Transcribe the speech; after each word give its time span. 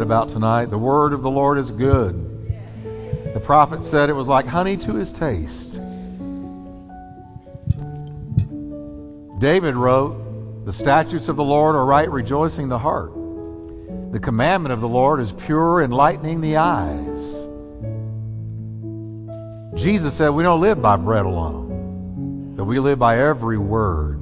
about 0.00 0.28
tonight. 0.28 0.66
The 0.66 0.78
word 0.78 1.12
of 1.12 1.22
the 1.22 1.30
Lord 1.30 1.58
is 1.58 1.70
good. 1.70 2.26
The 3.34 3.40
prophet 3.40 3.84
said 3.84 4.10
it 4.10 4.14
was 4.14 4.28
like 4.28 4.46
honey 4.46 4.76
to 4.78 4.94
his 4.94 5.12
taste. 5.12 5.80
David 9.38 9.76
wrote, 9.76 10.64
The 10.64 10.72
statutes 10.72 11.28
of 11.28 11.36
the 11.36 11.44
Lord 11.44 11.74
are 11.74 11.84
right, 11.84 12.10
rejoicing 12.10 12.68
the 12.68 12.78
heart. 12.78 13.12
The 14.12 14.20
commandment 14.20 14.72
of 14.72 14.80
the 14.80 14.88
Lord 14.88 15.20
is 15.20 15.32
pure, 15.32 15.82
enlightening 15.82 16.40
the 16.40 16.56
eyes. 16.56 17.46
Jesus 19.80 20.14
said, 20.14 20.30
We 20.30 20.42
don't 20.42 20.60
live 20.60 20.82
by 20.82 20.96
bread 20.96 21.26
alone, 21.26 22.54
but 22.56 22.64
we 22.64 22.78
live 22.78 22.98
by 22.98 23.18
every 23.18 23.58
word 23.58 24.20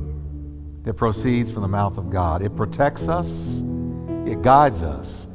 that 0.85 0.95
proceeds 0.95 1.51
from 1.51 1.63
the 1.63 1.69
mouth 1.69 1.99
of 1.99 2.11
God. 2.11 2.43
It 2.43 2.57
protects 2.57 3.09
us, 3.09 3.61
it 4.27 4.43
guides 4.43 4.83
us. 4.83 5.28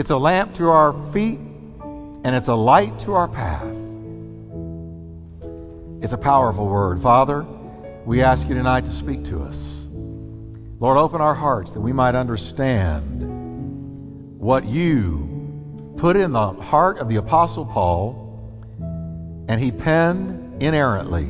It's 0.00 0.08
a 0.08 0.16
lamp 0.16 0.54
to 0.54 0.70
our 0.70 0.94
feet, 1.12 1.38
and 1.38 2.34
it's 2.34 2.48
a 2.48 2.54
light 2.54 2.98
to 3.00 3.12
our 3.12 3.28
path. 3.28 3.66
It's 6.02 6.14
a 6.14 6.18
powerful 6.18 6.66
word. 6.66 7.02
Father, 7.02 7.44
we 8.06 8.22
ask 8.22 8.48
you 8.48 8.54
tonight 8.54 8.86
to 8.86 8.92
speak 8.92 9.26
to 9.26 9.42
us. 9.42 9.86
Lord, 9.90 10.96
open 10.96 11.20
our 11.20 11.34
hearts 11.34 11.72
that 11.72 11.82
we 11.82 11.92
might 11.92 12.14
understand 12.14 13.20
what 14.40 14.64
you 14.64 15.92
put 15.98 16.16
in 16.16 16.32
the 16.32 16.54
heart 16.54 16.96
of 16.96 17.10
the 17.10 17.16
Apostle 17.16 17.66
Paul 17.66 18.64
and 19.50 19.60
he 19.60 19.70
penned 19.70 20.62
inerrantly. 20.62 21.26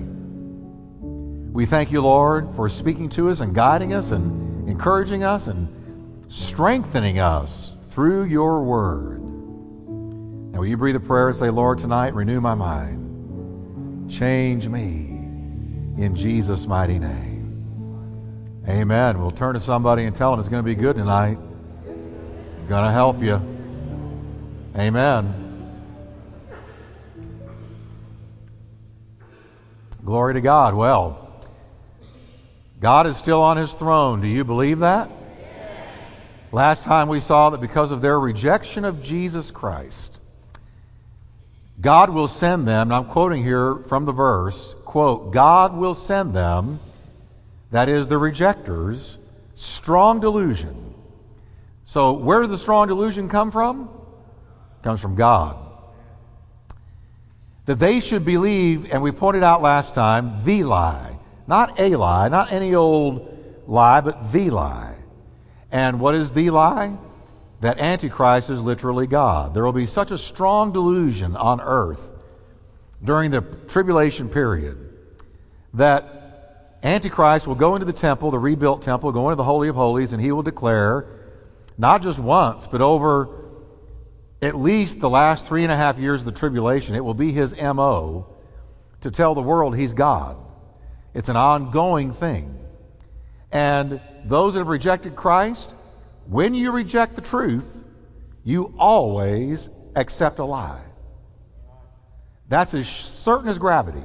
We 1.52 1.66
thank 1.66 1.90
you, 1.90 2.02
Lord, 2.02 2.54
for 2.54 2.68
speaking 2.68 3.08
to 3.08 3.30
us 3.30 3.40
and 3.40 3.52
guiding 3.52 3.94
us 3.94 4.12
and 4.12 4.68
encouraging 4.68 5.24
us 5.24 5.48
and 5.48 6.22
strengthening 6.28 7.18
us 7.18 7.69
through 7.90 8.24
your 8.24 8.62
word. 8.62 9.20
Now, 10.52 10.60
will 10.60 10.66
you 10.66 10.76
breathe 10.76 10.96
a 10.96 11.00
prayer 11.00 11.28
and 11.28 11.36
say, 11.36 11.50
Lord, 11.50 11.78
tonight 11.78 12.14
renew 12.14 12.40
my 12.40 12.54
mind, 12.54 14.10
change 14.10 14.68
me 14.68 15.10
in 15.98 16.14
Jesus' 16.14 16.66
mighty 16.66 16.98
name. 16.98 18.62
Amen. 18.68 19.20
We'll 19.20 19.32
turn 19.32 19.54
to 19.54 19.60
somebody 19.60 20.04
and 20.04 20.14
tell 20.14 20.30
them 20.30 20.40
it's 20.40 20.48
going 20.48 20.62
to 20.62 20.66
be 20.66 20.74
good 20.74 20.96
tonight. 20.96 21.38
Going 22.68 22.84
to 22.84 22.92
help 22.92 23.20
you. 23.20 23.40
Amen. 24.76 25.34
Glory 30.04 30.34
to 30.34 30.40
God. 30.40 30.74
Well, 30.74 31.44
God 32.80 33.06
is 33.06 33.16
still 33.16 33.42
on 33.42 33.56
his 33.56 33.72
throne. 33.72 34.20
Do 34.20 34.28
you 34.28 34.44
believe 34.44 34.78
that? 34.78 35.10
Last 36.52 36.82
time 36.82 37.08
we 37.08 37.20
saw 37.20 37.50
that 37.50 37.60
because 37.60 37.92
of 37.92 38.02
their 38.02 38.18
rejection 38.18 38.84
of 38.84 39.02
Jesus 39.02 39.50
Christ, 39.50 40.18
God 41.80 42.10
will 42.10 42.28
send 42.28 42.66
them, 42.66 42.88
and 42.88 42.94
I'm 42.94 43.06
quoting 43.06 43.44
here 43.44 43.76
from 43.76 44.04
the 44.04 44.12
verse, 44.12 44.74
quote, 44.84 45.32
God 45.32 45.76
will 45.76 45.94
send 45.94 46.34
them, 46.34 46.80
that 47.70 47.88
is, 47.88 48.08
the 48.08 48.18
rejectors, 48.18 49.18
strong 49.54 50.20
delusion. 50.20 50.94
So, 51.84 52.12
where 52.12 52.40
does 52.40 52.50
the 52.50 52.58
strong 52.58 52.88
delusion 52.88 53.28
come 53.28 53.50
from? 53.50 53.88
It 54.80 54.84
comes 54.84 55.00
from 55.00 55.14
God. 55.14 55.56
That 57.66 57.78
they 57.78 58.00
should 58.00 58.24
believe, 58.24 58.92
and 58.92 59.02
we 59.02 59.12
pointed 59.12 59.44
out 59.44 59.62
last 59.62 59.94
time, 59.94 60.44
the 60.44 60.64
lie. 60.64 61.16
Not 61.46 61.80
a 61.80 61.96
lie, 61.96 62.28
not 62.28 62.52
any 62.52 62.74
old 62.74 63.64
lie, 63.66 64.00
but 64.00 64.32
the 64.32 64.50
lie. 64.50 64.89
And 65.70 66.00
what 66.00 66.14
is 66.14 66.32
the 66.32 66.50
lie? 66.50 66.96
That 67.60 67.78
Antichrist 67.78 68.50
is 68.50 68.60
literally 68.60 69.06
God. 69.06 69.54
There 69.54 69.64
will 69.64 69.72
be 69.72 69.86
such 69.86 70.10
a 70.10 70.18
strong 70.18 70.72
delusion 70.72 71.36
on 71.36 71.60
earth 71.60 72.00
during 73.02 73.30
the 73.30 73.42
tribulation 73.68 74.28
period 74.28 74.78
that 75.74 76.78
Antichrist 76.82 77.46
will 77.46 77.54
go 77.54 77.74
into 77.74 77.84
the 77.84 77.92
temple, 77.92 78.30
the 78.30 78.38
rebuilt 78.38 78.82
temple, 78.82 79.12
go 79.12 79.28
into 79.28 79.36
the 79.36 79.44
Holy 79.44 79.68
of 79.68 79.76
Holies, 79.76 80.12
and 80.12 80.22
he 80.22 80.32
will 80.32 80.42
declare, 80.42 81.06
not 81.76 82.02
just 82.02 82.18
once, 82.18 82.66
but 82.66 82.80
over 82.80 83.28
at 84.42 84.56
least 84.56 85.00
the 85.00 85.10
last 85.10 85.46
three 85.46 85.62
and 85.62 85.72
a 85.72 85.76
half 85.76 85.98
years 85.98 86.22
of 86.22 86.24
the 86.24 86.32
tribulation, 86.32 86.94
it 86.94 87.04
will 87.04 87.14
be 87.14 87.32
his 87.32 87.54
MO 87.54 88.26
to 89.02 89.10
tell 89.10 89.34
the 89.34 89.42
world 89.42 89.76
he's 89.76 89.92
God. 89.92 90.36
It's 91.12 91.28
an 91.28 91.36
ongoing 91.36 92.12
thing. 92.12 92.58
And 93.52 94.00
those 94.24 94.54
that 94.54 94.60
have 94.60 94.68
rejected 94.68 95.16
Christ, 95.16 95.74
when 96.26 96.54
you 96.54 96.72
reject 96.72 97.16
the 97.16 97.22
truth, 97.22 97.84
you 98.44 98.74
always 98.78 99.68
accept 99.96 100.38
a 100.38 100.44
lie. 100.44 100.82
That's 102.48 102.74
as 102.74 102.88
certain 102.88 103.48
as 103.48 103.58
gravity. 103.58 104.02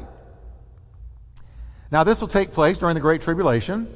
Now, 1.92 2.04
this 2.04 2.22
will 2.22 2.28
take 2.28 2.52
place 2.52 2.78
during 2.78 2.96
the 2.96 3.02
Great 3.02 3.22
Tribulation, 3.22 3.88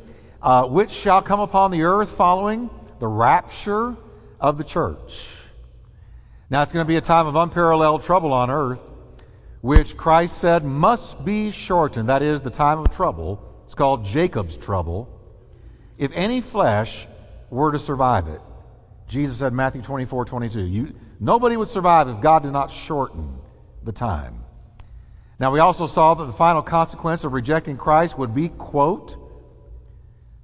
uh, 0.42 0.66
which 0.68 0.92
shall 0.92 1.22
come 1.22 1.40
upon 1.40 1.72
the 1.72 1.84
earth 1.84 2.12
following 2.12 2.70
the 3.00 3.08
rapture 3.08 3.96
of 4.40 4.58
the 4.58 4.64
church. 4.64 5.28
Now, 6.50 6.64
it's 6.64 6.72
going 6.72 6.86
to 6.86 6.88
be 6.88 6.96
a 6.96 7.02
time 7.02 7.28
of 7.28 7.36
unparalleled 7.36 8.04
trouble 8.04 8.34
on 8.34 8.50
earth, 8.50 8.82
which 9.62 9.98
Christ 9.98 10.38
said 10.38 10.64
must 10.64 11.24
be 11.26 11.52
shortened. 11.52 12.10
That 12.10 12.22
is, 12.22 12.42
the 12.42 12.50
time 12.50 12.80
of 12.80 12.90
trouble. 12.90 13.44
It's 13.66 13.76
called 13.76 14.06
Jacob's 14.06 14.58
trouble 14.58 15.19
if 16.00 16.12
any 16.16 16.42
flesh 16.42 17.08
were 17.52 17.72
to 17.72 17.78
survive 17.78 18.28
it. 18.28 18.42
Jesus 19.08 19.38
said, 19.38 19.54
Matthew 19.54 19.82
24, 19.82 20.26
22, 20.26 20.62
you, 20.62 20.96
nobody 21.20 21.58
would 21.58 21.68
survive 21.68 22.08
if 22.08 22.22
God 22.22 22.44
did 22.44 22.52
not 22.52 22.72
shorten 22.72 23.38
the 23.84 23.92
time. 23.92 24.46
Now, 25.40 25.52
we 25.52 25.60
also 25.60 25.88
saw 25.88 26.14
that 26.14 26.26
the 26.26 26.34
final 26.34 26.62
consequence 26.62 27.24
of 27.24 27.34
rejecting 27.34 27.78
Christ 27.78 28.18
would 28.18 28.34
be, 28.34 28.50
quote, 28.50 29.18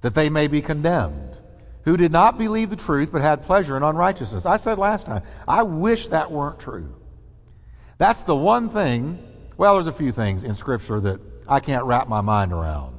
that 0.02 0.14
they 0.14 0.28
may 0.28 0.46
be 0.46 0.60
condemned, 0.60 1.38
who 1.84 1.96
did 1.96 2.12
not 2.12 2.38
believe 2.38 2.70
the 2.70 2.76
truth 2.76 3.10
but 3.10 3.22
had 3.22 3.42
pleasure 3.42 3.76
in 3.76 3.82
unrighteousness. 3.82 4.44
I 4.44 4.58
said 4.58 4.78
last 4.78 5.06
time, 5.06 5.22
I 5.48 5.62
wish 5.62 6.08
that 6.08 6.30
weren't 6.30 6.58
true. 6.58 6.94
That's 7.98 8.22
the 8.22 8.36
one 8.36 8.68
thing, 8.68 9.18
well, 9.56 9.74
there's 9.74 9.86
a 9.86 9.92
few 9.92 10.12
things 10.12 10.44
in 10.44 10.54
Scripture 10.54 11.00
that 11.00 11.20
I 11.48 11.60
can't 11.60 11.84
wrap 11.84 12.08
my 12.08 12.20
mind 12.20 12.52
around. 12.52 12.98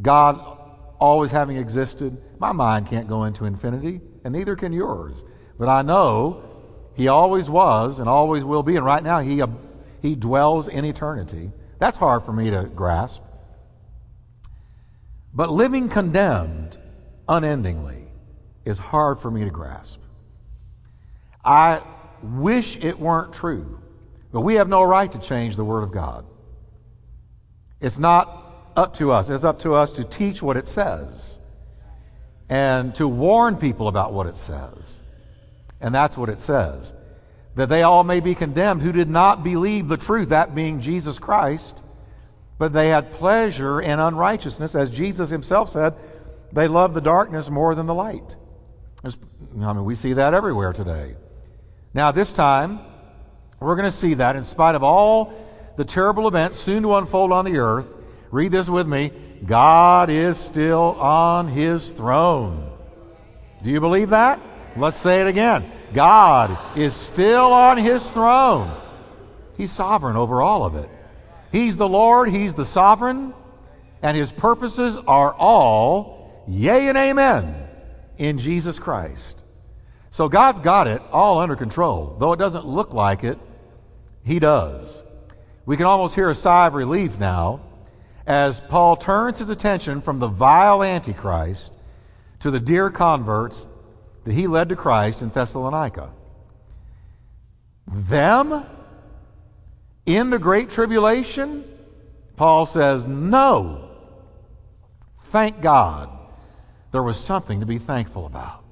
God 0.00 0.58
always 1.02 1.32
having 1.32 1.56
existed, 1.56 2.16
my 2.38 2.52
mind 2.52 2.86
can't 2.86 3.08
go 3.08 3.24
into 3.24 3.44
infinity, 3.44 4.00
and 4.22 4.32
neither 4.32 4.54
can 4.54 4.72
yours. 4.72 5.24
But 5.58 5.68
I 5.68 5.82
know 5.82 6.44
He 6.94 7.08
always 7.08 7.50
was 7.50 7.98
and 7.98 8.08
always 8.08 8.44
will 8.44 8.62
be, 8.62 8.76
and 8.76 8.86
right 8.86 9.02
now 9.02 9.18
He, 9.18 9.42
uh, 9.42 9.48
he 10.00 10.14
dwells 10.14 10.68
in 10.68 10.84
eternity. 10.84 11.50
That's 11.80 11.96
hard 11.96 12.24
for 12.24 12.32
me 12.32 12.50
to 12.50 12.64
grasp. 12.64 13.22
But 15.34 15.50
living 15.50 15.88
condemned 15.88 16.78
unendingly 17.28 18.06
is 18.64 18.78
hard 18.78 19.18
for 19.18 19.30
me 19.30 19.42
to 19.42 19.50
grasp. 19.50 19.98
I 21.44 21.82
wish 22.22 22.76
it 22.76 23.00
weren't 23.00 23.32
true, 23.32 23.80
but 24.30 24.42
we 24.42 24.54
have 24.54 24.68
no 24.68 24.84
right 24.84 25.10
to 25.10 25.18
change 25.18 25.56
the 25.56 25.64
Word 25.64 25.82
of 25.82 25.90
God. 25.90 26.24
It's 27.80 27.98
not 27.98 28.41
up 28.76 28.94
to 28.94 29.10
us. 29.10 29.28
It's 29.28 29.44
up 29.44 29.60
to 29.60 29.74
us 29.74 29.92
to 29.92 30.04
teach 30.04 30.42
what 30.42 30.56
it 30.56 30.68
says 30.68 31.38
and 32.48 32.94
to 32.96 33.08
warn 33.08 33.56
people 33.56 33.88
about 33.88 34.12
what 34.12 34.26
it 34.26 34.36
says. 34.36 35.00
And 35.80 35.94
that's 35.94 36.16
what 36.16 36.28
it 36.28 36.38
says. 36.38 36.92
That 37.54 37.68
they 37.68 37.82
all 37.82 38.04
may 38.04 38.20
be 38.20 38.34
condemned 38.34 38.82
who 38.82 38.92
did 38.92 39.08
not 39.08 39.42
believe 39.42 39.88
the 39.88 39.96
truth, 39.96 40.28
that 40.30 40.54
being 40.54 40.80
Jesus 40.80 41.18
Christ, 41.18 41.82
but 42.58 42.72
they 42.72 42.88
had 42.88 43.12
pleasure 43.12 43.80
in 43.80 43.98
unrighteousness. 43.98 44.74
As 44.74 44.90
Jesus 44.90 45.30
himself 45.30 45.70
said, 45.70 45.94
they 46.52 46.68
love 46.68 46.94
the 46.94 47.00
darkness 47.00 47.50
more 47.50 47.74
than 47.74 47.86
the 47.86 47.94
light. 47.94 48.36
There's, 49.02 49.18
I 49.60 49.72
mean, 49.72 49.84
we 49.84 49.94
see 49.94 50.12
that 50.12 50.34
everywhere 50.34 50.72
today. 50.72 51.16
Now, 51.94 52.12
this 52.12 52.32
time, 52.32 52.80
we're 53.60 53.76
going 53.76 53.90
to 53.90 53.96
see 53.96 54.14
that 54.14 54.36
in 54.36 54.44
spite 54.44 54.74
of 54.74 54.82
all 54.82 55.32
the 55.76 55.84
terrible 55.84 56.28
events 56.28 56.58
soon 56.58 56.82
to 56.82 56.96
unfold 56.96 57.32
on 57.32 57.44
the 57.44 57.58
earth, 57.58 57.88
Read 58.32 58.50
this 58.50 58.68
with 58.68 58.88
me. 58.88 59.12
God 59.44 60.08
is 60.08 60.38
still 60.38 60.96
on 60.98 61.48
his 61.48 61.90
throne. 61.92 62.70
Do 63.62 63.70
you 63.70 63.78
believe 63.78 64.10
that? 64.10 64.40
Let's 64.74 64.96
say 64.96 65.20
it 65.20 65.26
again. 65.26 65.70
God 65.92 66.58
is 66.76 66.96
still 66.96 67.52
on 67.52 67.76
his 67.76 68.10
throne. 68.10 68.74
He's 69.58 69.70
sovereign 69.70 70.16
over 70.16 70.42
all 70.42 70.64
of 70.64 70.76
it. 70.76 70.88
He's 71.52 71.76
the 71.76 71.88
Lord, 71.88 72.30
he's 72.30 72.54
the 72.54 72.64
sovereign, 72.64 73.34
and 74.00 74.16
his 74.16 74.32
purposes 74.32 74.96
are 75.06 75.34
all 75.34 76.44
yea 76.48 76.88
and 76.88 76.96
amen 76.96 77.68
in 78.16 78.38
Jesus 78.38 78.78
Christ. 78.78 79.42
So 80.10 80.30
God's 80.30 80.60
got 80.60 80.88
it 80.88 81.02
all 81.12 81.38
under 81.38 81.54
control. 81.54 82.16
Though 82.18 82.32
it 82.32 82.38
doesn't 82.38 82.66
look 82.66 82.94
like 82.94 83.24
it, 83.24 83.38
he 84.24 84.38
does. 84.38 85.02
We 85.66 85.76
can 85.76 85.84
almost 85.84 86.14
hear 86.14 86.30
a 86.30 86.34
sigh 86.34 86.68
of 86.68 86.74
relief 86.74 87.18
now 87.18 87.60
as 88.26 88.60
Paul 88.60 88.96
turns 88.96 89.38
his 89.38 89.50
attention 89.50 90.00
from 90.00 90.18
the 90.18 90.28
vile 90.28 90.82
Antichrist 90.82 91.72
to 92.40 92.50
the 92.50 92.60
dear 92.60 92.90
converts 92.90 93.66
that 94.24 94.34
he 94.34 94.46
led 94.46 94.68
to 94.68 94.76
Christ 94.76 95.22
in 95.22 95.30
Thessalonica. 95.30 96.10
them 97.86 98.64
in 100.06 100.30
the 100.30 100.38
great 100.38 100.70
tribulation? 100.70 101.64
Paul 102.36 102.66
says, 102.66 103.06
no. 103.06 103.88
Thank 105.24 105.60
God 105.60 106.10
there 106.92 107.02
was 107.02 107.18
something 107.18 107.60
to 107.60 107.66
be 107.66 107.78
thankful 107.78 108.26
about. 108.26 108.62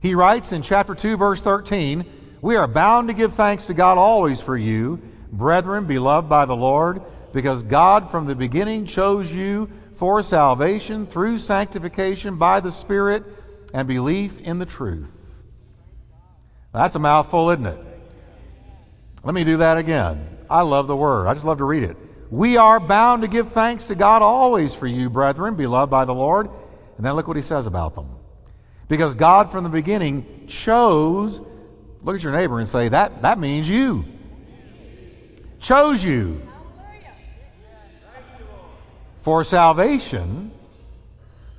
He 0.00 0.14
writes 0.14 0.52
in 0.52 0.62
chapter 0.62 0.94
2, 0.94 1.16
verse 1.16 1.40
13, 1.40 2.04
We 2.40 2.56
are 2.56 2.66
bound 2.66 3.08
to 3.08 3.14
give 3.14 3.34
thanks 3.34 3.66
to 3.66 3.74
God 3.74 3.98
always 3.98 4.40
for 4.40 4.56
you, 4.56 5.00
brethren, 5.32 5.86
beloved 5.86 6.28
by 6.28 6.46
the 6.46 6.56
Lord, 6.56 7.02
because 7.34 7.64
God 7.64 8.12
from 8.12 8.26
the 8.26 8.36
beginning 8.36 8.86
chose 8.86 9.30
you 9.30 9.68
for 9.96 10.22
salvation 10.22 11.06
through 11.06 11.38
sanctification 11.38 12.36
by 12.36 12.60
the 12.60 12.70
Spirit 12.70 13.24
and 13.74 13.88
belief 13.88 14.40
in 14.40 14.60
the 14.60 14.66
truth. 14.66 15.12
That's 16.72 16.94
a 16.94 17.00
mouthful, 17.00 17.50
isn't 17.50 17.66
it? 17.66 17.78
Let 19.24 19.34
me 19.34 19.42
do 19.42 19.56
that 19.58 19.78
again. 19.78 20.28
I 20.48 20.62
love 20.62 20.86
the 20.86 20.96
word. 20.96 21.26
I 21.26 21.34
just 21.34 21.44
love 21.44 21.58
to 21.58 21.64
read 21.64 21.82
it. 21.82 21.96
We 22.30 22.56
are 22.56 22.78
bound 22.78 23.22
to 23.22 23.28
give 23.28 23.50
thanks 23.50 23.84
to 23.86 23.96
God 23.96 24.22
always 24.22 24.72
for 24.72 24.86
you, 24.86 25.10
brethren, 25.10 25.56
beloved 25.56 25.90
by 25.90 26.04
the 26.04 26.14
Lord. 26.14 26.48
And 26.96 27.04
then 27.04 27.14
look 27.14 27.26
what 27.26 27.36
he 27.36 27.42
says 27.42 27.66
about 27.66 27.96
them. 27.96 28.10
Because 28.86 29.16
God 29.16 29.50
from 29.50 29.64
the 29.64 29.70
beginning 29.70 30.46
chose, 30.46 31.40
look 32.02 32.14
at 32.14 32.22
your 32.22 32.32
neighbor 32.32 32.60
and 32.60 32.68
say, 32.68 32.88
that, 32.90 33.22
that 33.22 33.40
means 33.40 33.68
you. 33.68 34.04
Chose 35.58 36.04
you 36.04 36.40
for 39.24 39.42
salvation 39.42 40.52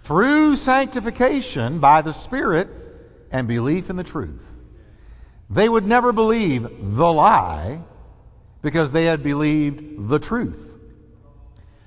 through 0.02 0.56
sanctification 0.56 1.80
by 1.80 2.04
the 2.04 2.14
Spirit 2.14 2.70
and 3.32 3.48
belief 3.48 3.90
in 3.90 3.96
the 3.96 4.04
truth. 4.04 4.54
They 5.50 5.68
would 5.68 5.84
never 5.84 6.14
believe 6.14 6.62
the 6.80 7.12
lie 7.12 7.82
because 8.62 8.92
they 8.92 9.06
had 9.06 9.24
believed 9.24 10.08
the 10.10 10.20
truth. 10.20 10.78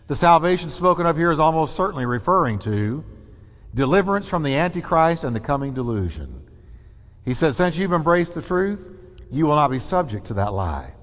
The 0.08 0.16
salvation 0.16 0.70
spoken 0.70 1.06
of 1.06 1.16
here 1.16 1.30
is 1.30 1.38
almost 1.38 1.76
certainly 1.76 2.06
referring 2.06 2.58
to 2.60 3.04
deliverance 3.72 4.26
from 4.26 4.42
the 4.42 4.56
Antichrist 4.56 5.22
and 5.22 5.34
the 5.34 5.40
coming 5.40 5.74
delusion. 5.74 6.42
He 7.24 7.34
said, 7.34 7.54
Since 7.54 7.76
you've 7.76 7.92
embraced 7.92 8.34
the 8.34 8.42
truth, 8.42 8.84
you 9.30 9.46
will 9.46 9.54
not 9.54 9.70
be 9.70 9.78
subject 9.78 10.26
to 10.26 10.34
that 10.34 10.52
lie. 10.52 10.94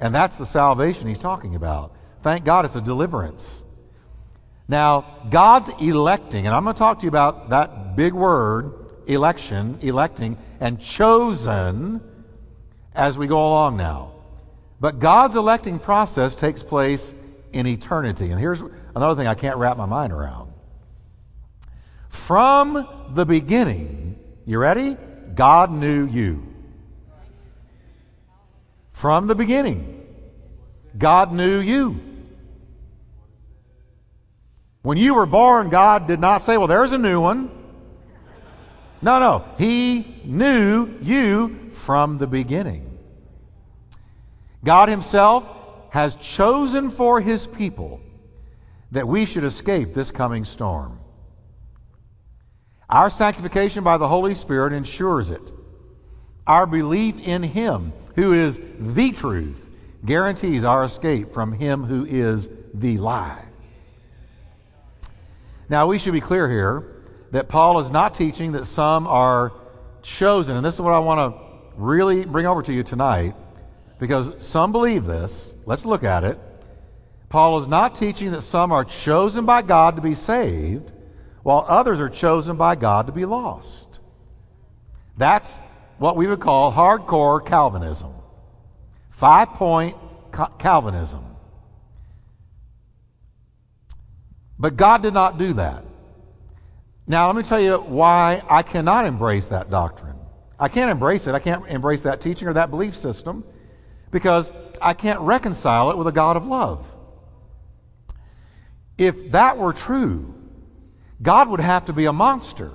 And 0.00 0.14
that's 0.14 0.36
the 0.36 0.46
salvation 0.46 1.08
he's 1.08 1.18
talking 1.18 1.54
about. 1.54 1.94
Thank 2.22 2.44
God 2.44 2.64
it's 2.64 2.76
a 2.76 2.80
deliverance. 2.80 3.62
Now, 4.68 5.22
God's 5.30 5.70
electing, 5.80 6.46
and 6.46 6.54
I'm 6.54 6.64
going 6.64 6.74
to 6.74 6.78
talk 6.78 6.98
to 6.98 7.04
you 7.04 7.08
about 7.08 7.50
that 7.50 7.96
big 7.96 8.12
word, 8.12 8.92
election, 9.06 9.78
electing, 9.80 10.36
and 10.60 10.78
chosen 10.80 12.02
as 12.94 13.16
we 13.16 13.26
go 13.26 13.38
along 13.38 13.78
now. 13.78 14.12
But 14.80 14.98
God's 14.98 15.36
electing 15.36 15.78
process 15.78 16.34
takes 16.34 16.62
place 16.62 17.14
in 17.52 17.66
eternity. 17.66 18.30
And 18.30 18.38
here's 18.38 18.62
another 18.94 19.18
thing 19.18 19.26
I 19.26 19.34
can't 19.34 19.56
wrap 19.56 19.76
my 19.76 19.86
mind 19.86 20.12
around. 20.12 20.52
From 22.10 22.86
the 23.14 23.24
beginning, 23.24 24.18
you 24.44 24.58
ready? 24.58 24.96
God 25.34 25.70
knew 25.70 26.06
you. 26.06 26.44
From 28.92 29.28
the 29.28 29.34
beginning, 29.34 30.04
God 30.96 31.32
knew 31.32 31.60
you. 31.60 32.07
When 34.88 34.96
you 34.96 35.16
were 35.16 35.26
born, 35.26 35.68
God 35.68 36.06
did 36.06 36.18
not 36.18 36.40
say, 36.40 36.56
Well, 36.56 36.66
there's 36.66 36.92
a 36.92 36.96
new 36.96 37.20
one. 37.20 37.50
No, 39.02 39.20
no. 39.20 39.44
He 39.58 40.22
knew 40.24 40.88
you 41.02 41.72
from 41.74 42.16
the 42.16 42.26
beginning. 42.26 42.98
God 44.64 44.88
Himself 44.88 45.46
has 45.90 46.14
chosen 46.14 46.88
for 46.88 47.20
His 47.20 47.46
people 47.46 48.00
that 48.90 49.06
we 49.06 49.26
should 49.26 49.44
escape 49.44 49.92
this 49.92 50.10
coming 50.10 50.46
storm. 50.46 50.98
Our 52.88 53.10
sanctification 53.10 53.84
by 53.84 53.98
the 53.98 54.08
Holy 54.08 54.34
Spirit 54.34 54.72
ensures 54.72 55.28
it. 55.28 55.52
Our 56.46 56.66
belief 56.66 57.18
in 57.18 57.42
Him, 57.42 57.92
who 58.14 58.32
is 58.32 58.58
the 58.78 59.12
truth, 59.12 59.70
guarantees 60.02 60.64
our 60.64 60.82
escape 60.82 61.34
from 61.34 61.52
Him 61.52 61.84
who 61.84 62.06
is 62.06 62.48
the 62.72 62.96
lie. 62.96 63.47
Now, 65.68 65.86
we 65.86 65.98
should 65.98 66.12
be 66.12 66.20
clear 66.20 66.48
here 66.48 67.02
that 67.30 67.48
Paul 67.48 67.80
is 67.80 67.90
not 67.90 68.14
teaching 68.14 68.52
that 68.52 68.64
some 68.64 69.06
are 69.06 69.52
chosen. 70.02 70.56
And 70.56 70.64
this 70.64 70.74
is 70.74 70.80
what 70.80 70.94
I 70.94 70.98
want 70.98 71.34
to 71.34 71.48
really 71.76 72.24
bring 72.24 72.46
over 72.46 72.62
to 72.62 72.72
you 72.72 72.82
tonight 72.82 73.34
because 73.98 74.32
some 74.38 74.72
believe 74.72 75.04
this. 75.04 75.54
Let's 75.66 75.84
look 75.84 76.04
at 76.04 76.24
it. 76.24 76.38
Paul 77.28 77.60
is 77.60 77.68
not 77.68 77.94
teaching 77.94 78.32
that 78.32 78.42
some 78.42 78.72
are 78.72 78.84
chosen 78.84 79.44
by 79.44 79.62
God 79.62 79.96
to 79.96 80.02
be 80.02 80.14
saved 80.14 80.92
while 81.42 81.64
others 81.68 82.00
are 82.00 82.08
chosen 82.08 82.56
by 82.56 82.74
God 82.74 83.06
to 83.06 83.12
be 83.12 83.26
lost. 83.26 84.00
That's 85.16 85.56
what 85.98 86.16
we 86.16 86.26
would 86.26 86.40
call 86.40 86.72
hardcore 86.72 87.44
Calvinism. 87.44 88.12
Five 89.10 89.48
point 89.50 89.96
Calvinism. 90.58 91.24
But 94.58 94.76
God 94.76 95.02
did 95.02 95.14
not 95.14 95.38
do 95.38 95.52
that. 95.54 95.84
Now, 97.06 97.26
let 97.26 97.36
me 97.36 97.42
tell 97.42 97.60
you 97.60 97.78
why 97.78 98.42
I 98.50 98.62
cannot 98.62 99.06
embrace 99.06 99.48
that 99.48 99.70
doctrine. 99.70 100.16
I 100.58 100.68
can't 100.68 100.90
embrace 100.90 101.26
it. 101.26 101.34
I 101.34 101.38
can't 101.38 101.66
embrace 101.68 102.02
that 102.02 102.20
teaching 102.20 102.48
or 102.48 102.52
that 102.54 102.70
belief 102.70 102.96
system 102.96 103.44
because 104.10 104.52
I 104.82 104.94
can't 104.94 105.20
reconcile 105.20 105.90
it 105.90 105.96
with 105.96 106.06
a 106.06 106.12
God 106.12 106.36
of 106.36 106.46
love. 106.46 106.84
If 108.98 109.30
that 109.30 109.56
were 109.56 109.72
true, 109.72 110.34
God 111.22 111.48
would 111.48 111.60
have 111.60 111.86
to 111.86 111.92
be 111.92 112.06
a 112.06 112.12
monster. 112.12 112.72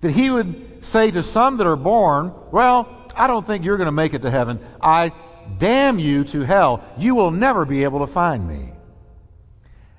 That 0.00 0.12
he 0.12 0.30
would 0.30 0.84
say 0.84 1.10
to 1.10 1.22
some 1.22 1.56
that 1.56 1.66
are 1.66 1.76
born, 1.76 2.32
Well, 2.52 3.08
I 3.16 3.26
don't 3.26 3.46
think 3.46 3.64
you're 3.64 3.78
going 3.78 3.86
to 3.86 3.92
make 3.92 4.14
it 4.14 4.22
to 4.22 4.30
heaven. 4.30 4.60
I 4.80 5.12
damn 5.58 5.98
you 5.98 6.24
to 6.24 6.42
hell. 6.42 6.84
You 6.96 7.14
will 7.14 7.30
never 7.30 7.64
be 7.64 7.82
able 7.82 8.00
to 8.00 8.06
find 8.06 8.46
me. 8.46 8.75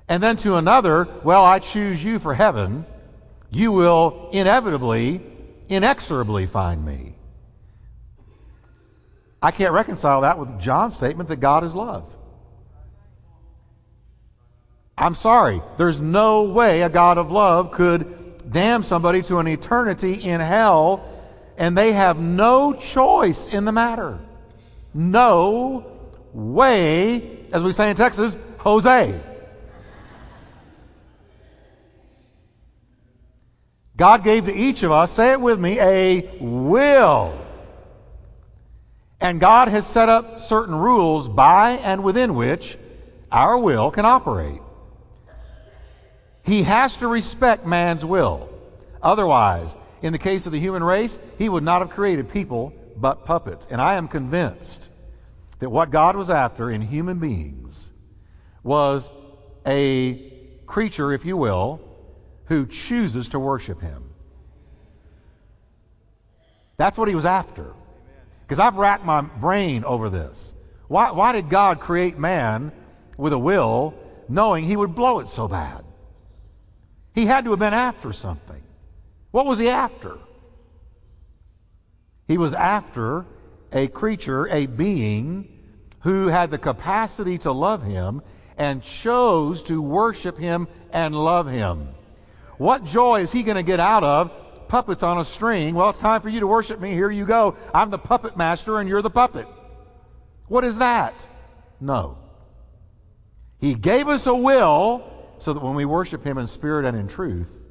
And 0.08 0.22
then 0.22 0.36
to 0.38 0.56
another, 0.56 1.08
Well, 1.22 1.44
I 1.44 1.58
choose 1.58 2.02
you 2.02 2.18
for 2.18 2.34
heaven. 2.34 2.86
You 3.50 3.72
will 3.72 4.30
inevitably, 4.32 5.20
inexorably 5.68 6.46
find 6.46 6.84
me. 6.84 7.14
I 9.40 9.50
can't 9.50 9.72
reconcile 9.72 10.22
that 10.22 10.38
with 10.38 10.60
John's 10.60 10.96
statement 10.96 11.28
that 11.28 11.36
God 11.36 11.64
is 11.64 11.74
love. 11.74 12.12
I'm 14.96 15.14
sorry. 15.14 15.62
There's 15.76 16.00
no 16.00 16.42
way 16.42 16.82
a 16.82 16.88
God 16.88 17.18
of 17.18 17.30
love 17.30 17.70
could 17.70 18.50
damn 18.50 18.82
somebody 18.82 19.22
to 19.22 19.38
an 19.38 19.46
eternity 19.46 20.14
in 20.14 20.40
hell, 20.40 21.08
and 21.56 21.78
they 21.78 21.92
have 21.92 22.18
no 22.18 22.72
choice 22.72 23.46
in 23.46 23.64
the 23.64 23.72
matter. 23.72 24.18
No 24.92 25.86
way, 26.32 27.46
as 27.52 27.62
we 27.62 27.72
say 27.72 27.90
in 27.90 27.96
Texas, 27.96 28.36
Jose. 28.58 29.20
God 33.98 34.22
gave 34.22 34.46
to 34.46 34.54
each 34.54 34.84
of 34.84 34.92
us, 34.92 35.12
say 35.12 35.32
it 35.32 35.40
with 35.40 35.58
me, 35.58 35.80
a 35.80 36.38
will. 36.40 37.36
And 39.20 39.40
God 39.40 39.66
has 39.66 39.88
set 39.88 40.08
up 40.08 40.40
certain 40.40 40.74
rules 40.76 41.28
by 41.28 41.72
and 41.72 42.04
within 42.04 42.36
which 42.36 42.78
our 43.32 43.58
will 43.58 43.90
can 43.90 44.04
operate. 44.04 44.60
He 46.44 46.62
has 46.62 46.96
to 46.98 47.08
respect 47.08 47.66
man's 47.66 48.04
will. 48.04 48.48
Otherwise, 49.02 49.76
in 50.00 50.12
the 50.12 50.18
case 50.18 50.46
of 50.46 50.52
the 50.52 50.60
human 50.60 50.84
race, 50.84 51.18
he 51.36 51.48
would 51.48 51.64
not 51.64 51.82
have 51.82 51.90
created 51.90 52.28
people 52.28 52.72
but 52.96 53.24
puppets. 53.24 53.66
And 53.68 53.80
I 53.80 53.96
am 53.96 54.06
convinced 54.06 54.90
that 55.58 55.70
what 55.70 55.90
God 55.90 56.14
was 56.14 56.30
after 56.30 56.70
in 56.70 56.82
human 56.82 57.18
beings 57.18 57.90
was 58.62 59.10
a 59.66 60.32
creature, 60.66 61.12
if 61.12 61.24
you 61.24 61.36
will, 61.36 61.80
who 62.48 62.66
chooses 62.66 63.28
to 63.30 63.38
worship 63.38 63.80
him. 63.80 64.04
That's 66.76 66.96
what 66.96 67.08
he 67.08 67.14
was 67.14 67.26
after. 67.26 67.72
Because 68.42 68.58
I've 68.58 68.76
racked 68.76 69.04
my 69.04 69.20
brain 69.20 69.84
over 69.84 70.08
this. 70.08 70.54
Why, 70.86 71.10
why 71.10 71.32
did 71.32 71.50
God 71.50 71.80
create 71.80 72.18
man 72.18 72.72
with 73.18 73.34
a 73.34 73.38
will 73.38 73.94
knowing 74.28 74.64
he 74.64 74.76
would 74.76 74.94
blow 74.94 75.20
it 75.20 75.28
so 75.28 75.48
bad? 75.48 75.84
He 77.14 77.26
had 77.26 77.44
to 77.44 77.50
have 77.50 77.58
been 77.58 77.74
after 77.74 78.12
something. 78.12 78.62
What 79.30 79.44
was 79.44 79.58
he 79.58 79.68
after? 79.68 80.18
He 82.26 82.38
was 82.38 82.54
after 82.54 83.26
a 83.72 83.88
creature, 83.88 84.48
a 84.48 84.66
being 84.66 85.48
who 86.00 86.28
had 86.28 86.50
the 86.50 86.58
capacity 86.58 87.36
to 87.38 87.52
love 87.52 87.82
him 87.82 88.22
and 88.56 88.82
chose 88.82 89.62
to 89.64 89.82
worship 89.82 90.38
him 90.38 90.68
and 90.92 91.14
love 91.14 91.48
him. 91.48 91.88
What 92.58 92.84
joy 92.84 93.20
is 93.20 93.32
he 93.32 93.42
going 93.42 93.56
to 93.56 93.62
get 93.62 93.80
out 93.80 94.04
of 94.04 94.30
puppets 94.68 95.02
on 95.02 95.18
a 95.18 95.24
string. 95.24 95.74
Well, 95.74 95.90
it's 95.90 95.98
time 95.98 96.20
for 96.20 96.28
you 96.28 96.40
to 96.40 96.46
worship 96.46 96.80
me. 96.80 96.92
Here 96.92 97.10
you 97.10 97.24
go. 97.24 97.56
I'm 97.74 97.90
the 97.90 97.98
puppet 97.98 98.36
master 98.36 98.78
and 98.78 98.88
you're 98.88 99.02
the 99.02 99.10
puppet. 99.10 99.48
What 100.46 100.64
is 100.64 100.78
that? 100.78 101.14
No. 101.80 102.18
He 103.58 103.74
gave 103.74 104.08
us 104.08 104.26
a 104.26 104.34
will 104.34 105.04
so 105.38 105.52
that 105.52 105.62
when 105.62 105.74
we 105.74 105.84
worship 105.84 106.24
Him 106.24 106.38
in 106.38 106.46
spirit 106.46 106.84
and 106.84 106.96
in 106.96 107.08
truth, 107.08 107.64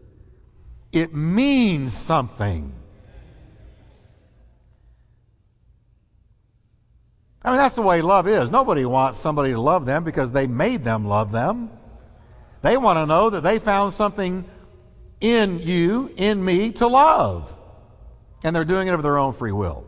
it 0.92 1.14
means 1.14 1.96
something. 1.96 2.74
I 7.44 7.52
mean, 7.52 7.58
that's 7.58 7.76
the 7.76 7.82
way 7.82 8.02
love 8.02 8.28
is. 8.28 8.50
Nobody 8.50 8.84
wants 8.84 9.20
somebody 9.20 9.54
to 9.54 9.62
love 9.62 9.86
them 9.86 10.04
because 10.04 10.32
they 10.32 10.48
made 10.48 10.84
them 10.84 11.06
love 11.06 11.32
them. 11.32 11.70
They 12.62 12.76
want 12.76 12.98
to 12.98 13.06
know 13.06 13.30
that 13.30 13.42
they 13.42 13.60
found 13.60 13.94
something 13.94 14.44
in 15.20 15.60
you, 15.60 16.12
in 16.16 16.44
me, 16.44 16.72
to 16.74 16.88
love. 16.88 17.54
And 18.44 18.56
they're 18.56 18.66
doing 18.66 18.88
it 18.88 18.94
of 18.94 19.04
their 19.04 19.18
own 19.18 19.34
free 19.34 19.52
will. 19.52 19.86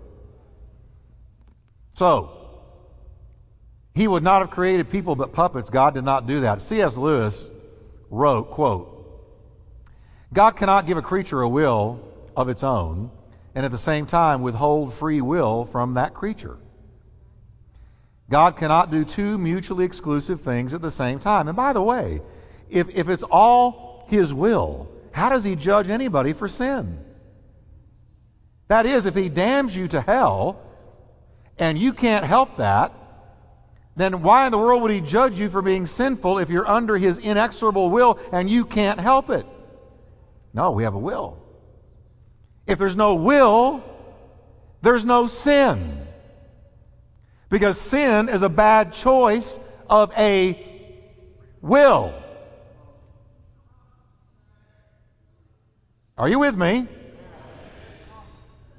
So, 1.93 2.35
he 3.93 4.07
would 4.07 4.23
not 4.23 4.39
have 4.39 4.51
created 4.51 4.89
people 4.89 5.15
but 5.15 5.33
puppets. 5.33 5.69
God 5.69 5.93
did 5.93 6.03
not 6.03 6.27
do 6.27 6.41
that. 6.41 6.61
C.S. 6.61 6.95
Lewis 6.95 7.45
wrote, 8.09 8.49
quote, 8.51 8.95
God 10.31 10.51
cannot 10.51 10.87
give 10.87 10.97
a 10.97 11.01
creature 11.01 11.41
a 11.41 11.49
will 11.49 11.99
of 12.35 12.49
its 12.49 12.63
own 12.63 13.11
and 13.55 13.65
at 13.65 13.71
the 13.71 13.77
same 13.77 14.05
time 14.05 14.41
withhold 14.41 14.93
free 14.93 15.21
will 15.21 15.65
from 15.65 15.95
that 15.95 16.13
creature. 16.13 16.57
God 18.29 18.57
cannot 18.57 18.91
do 18.91 19.03
two 19.03 19.37
mutually 19.37 19.85
exclusive 19.85 20.41
things 20.41 20.73
at 20.73 20.81
the 20.81 20.91
same 20.91 21.19
time. 21.19 21.47
And 21.47 21.57
by 21.57 21.73
the 21.73 21.81
way, 21.81 22.21
if, 22.69 22.87
if 22.89 23.09
it's 23.09 23.23
all 23.23 24.05
His 24.07 24.33
will, 24.33 24.87
how 25.11 25.29
does 25.29 25.43
He 25.43 25.55
judge 25.55 25.89
anybody 25.89 26.33
for 26.33 26.47
sin? 26.47 27.03
That 28.67 28.85
is, 28.85 29.05
if 29.05 29.15
He 29.15 29.29
damns 29.29 29.75
you 29.75 29.87
to 29.89 30.01
hell 30.01 30.61
and 31.57 31.77
you 31.77 31.93
can't 31.93 32.25
help 32.25 32.57
that, 32.57 32.93
then 33.95 34.21
why 34.21 34.45
in 34.45 34.51
the 34.51 34.57
world 34.57 34.81
would 34.81 34.91
He 34.91 35.01
judge 35.01 35.39
you 35.39 35.49
for 35.49 35.61
being 35.61 35.85
sinful 35.85 36.39
if 36.39 36.49
you're 36.49 36.67
under 36.67 36.97
His 36.97 37.17
inexorable 37.17 37.89
will 37.89 38.19
and 38.31 38.49
you 38.49 38.65
can't 38.65 38.99
help 38.99 39.29
it? 39.29 39.45
No, 40.53 40.71
we 40.71 40.83
have 40.83 40.95
a 40.95 40.99
will. 40.99 41.37
If 42.65 42.79
there's 42.79 42.95
no 42.95 43.15
will, 43.15 43.83
there's 44.81 45.03
no 45.03 45.27
sin. 45.27 46.07
Because 47.49 47.79
sin 47.79 48.29
is 48.29 48.43
a 48.43 48.49
bad 48.49 48.93
choice 48.93 49.59
of 49.89 50.13
a 50.17 50.65
will. 51.61 52.13
Are 56.19 56.27
you 56.27 56.37
with 56.37 56.57
me? 56.57 56.85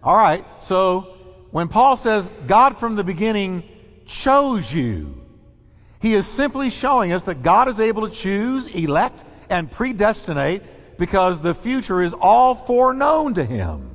All 0.02 0.16
right, 0.16 0.44
so 0.61 1.16
when 1.50 1.68
Paul 1.68 1.97
says 1.97 2.30
God 2.47 2.76
from 2.76 2.97
the 2.97 3.04
beginning 3.04 3.62
chose 4.06 4.70
you, 4.70 5.23
he 6.02 6.12
is 6.12 6.26
simply 6.26 6.68
showing 6.68 7.12
us 7.12 7.23
that 7.23 7.42
God 7.42 7.68
is 7.68 7.80
able 7.80 8.06
to 8.06 8.14
choose, 8.14 8.66
elect, 8.66 9.25
and 9.49 9.70
predestinate 9.70 10.62
because 10.99 11.40
the 11.40 11.54
future 11.54 12.02
is 12.02 12.12
all 12.12 12.54
foreknown 12.54 13.32
to 13.35 13.44
him. 13.44 13.90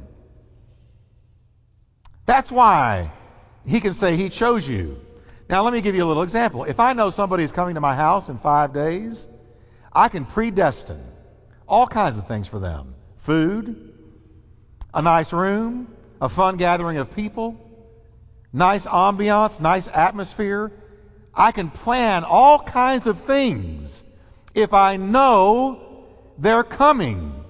That's 2.26 2.52
why 2.52 3.12
he 3.64 3.80
can 3.80 3.94
say 3.94 4.16
he 4.16 4.30
chose 4.30 4.68
you. 4.68 5.00
Now, 5.50 5.62
let 5.62 5.72
me 5.72 5.82
give 5.82 5.94
you 5.94 6.04
a 6.04 6.08
little 6.08 6.24
example. 6.24 6.64
If 6.64 6.80
I 6.80 6.94
know 6.94 7.12
somebody 7.12 7.44
is 7.44 7.52
coming 7.52 7.76
to 7.76 7.82
my 7.82 7.96
house 7.96 8.28
in 8.28 8.40
five 8.40 8.74
days, 8.74 9.28
I 9.94 10.10
can 10.10 10.26
predestine 10.26 11.04
all 11.68 11.86
kinds 11.86 12.18
of 12.18 12.28
things 12.28 12.48
for 12.48 12.58
them 12.58 12.95
food, 13.26 13.92
a 14.94 15.02
nice 15.02 15.34
room, 15.34 15.88
a 16.22 16.30
fun 16.30 16.58
gathering 16.58 16.98
of 16.98 17.14
people, 17.16 17.60
nice 18.54 18.86
ambiance, 18.86 19.60
nice 19.60 19.88
atmosphere. 19.88 20.72
I 21.34 21.52
can 21.52 21.72
plan 21.72 22.24
all 22.24 22.60
kinds 22.60 23.08
of 23.08 23.22
things 23.22 24.04
if 24.54 24.74
I 24.74 24.98
know 24.98 26.06
they're 26.38 26.64
coming. 26.64 27.44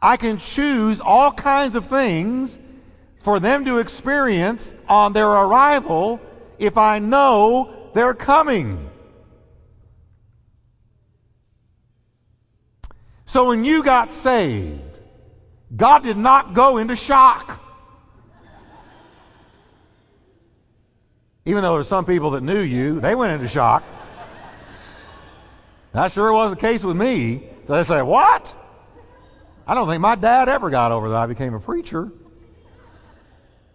I 0.00 0.16
can 0.16 0.38
choose 0.38 1.00
all 1.00 1.30
kinds 1.30 1.74
of 1.74 1.86
things 1.86 2.58
for 3.22 3.38
them 3.38 3.66
to 3.66 3.78
experience 3.78 4.72
on 4.88 5.12
their 5.12 5.28
arrival 5.28 6.18
if 6.58 6.78
I 6.78 6.98
know 6.98 7.90
they're 7.94 8.14
coming. 8.14 8.87
So 13.28 13.48
when 13.48 13.62
you 13.62 13.82
got 13.82 14.10
saved, 14.10 14.80
God 15.76 16.02
did 16.02 16.16
not 16.16 16.54
go 16.54 16.78
into 16.78 16.96
shock. 16.96 17.62
Even 21.44 21.60
though 21.60 21.72
there 21.72 21.78
were 21.78 21.84
some 21.84 22.06
people 22.06 22.30
that 22.30 22.40
knew 22.42 22.60
you, 22.60 23.00
they 23.00 23.14
went 23.14 23.34
into 23.34 23.46
shock. 23.46 23.84
That 25.92 26.10
sure 26.12 26.32
was 26.32 26.52
the 26.52 26.56
case 26.56 26.82
with 26.82 26.96
me. 26.96 27.42
So 27.66 27.76
they 27.76 27.82
say, 27.82 28.00
What? 28.00 28.54
I 29.66 29.74
don't 29.74 29.88
think 29.88 30.00
my 30.00 30.14
dad 30.14 30.48
ever 30.48 30.70
got 30.70 30.90
over 30.90 31.10
that 31.10 31.18
I 31.18 31.26
became 31.26 31.52
a 31.52 31.60
preacher. 31.60 32.10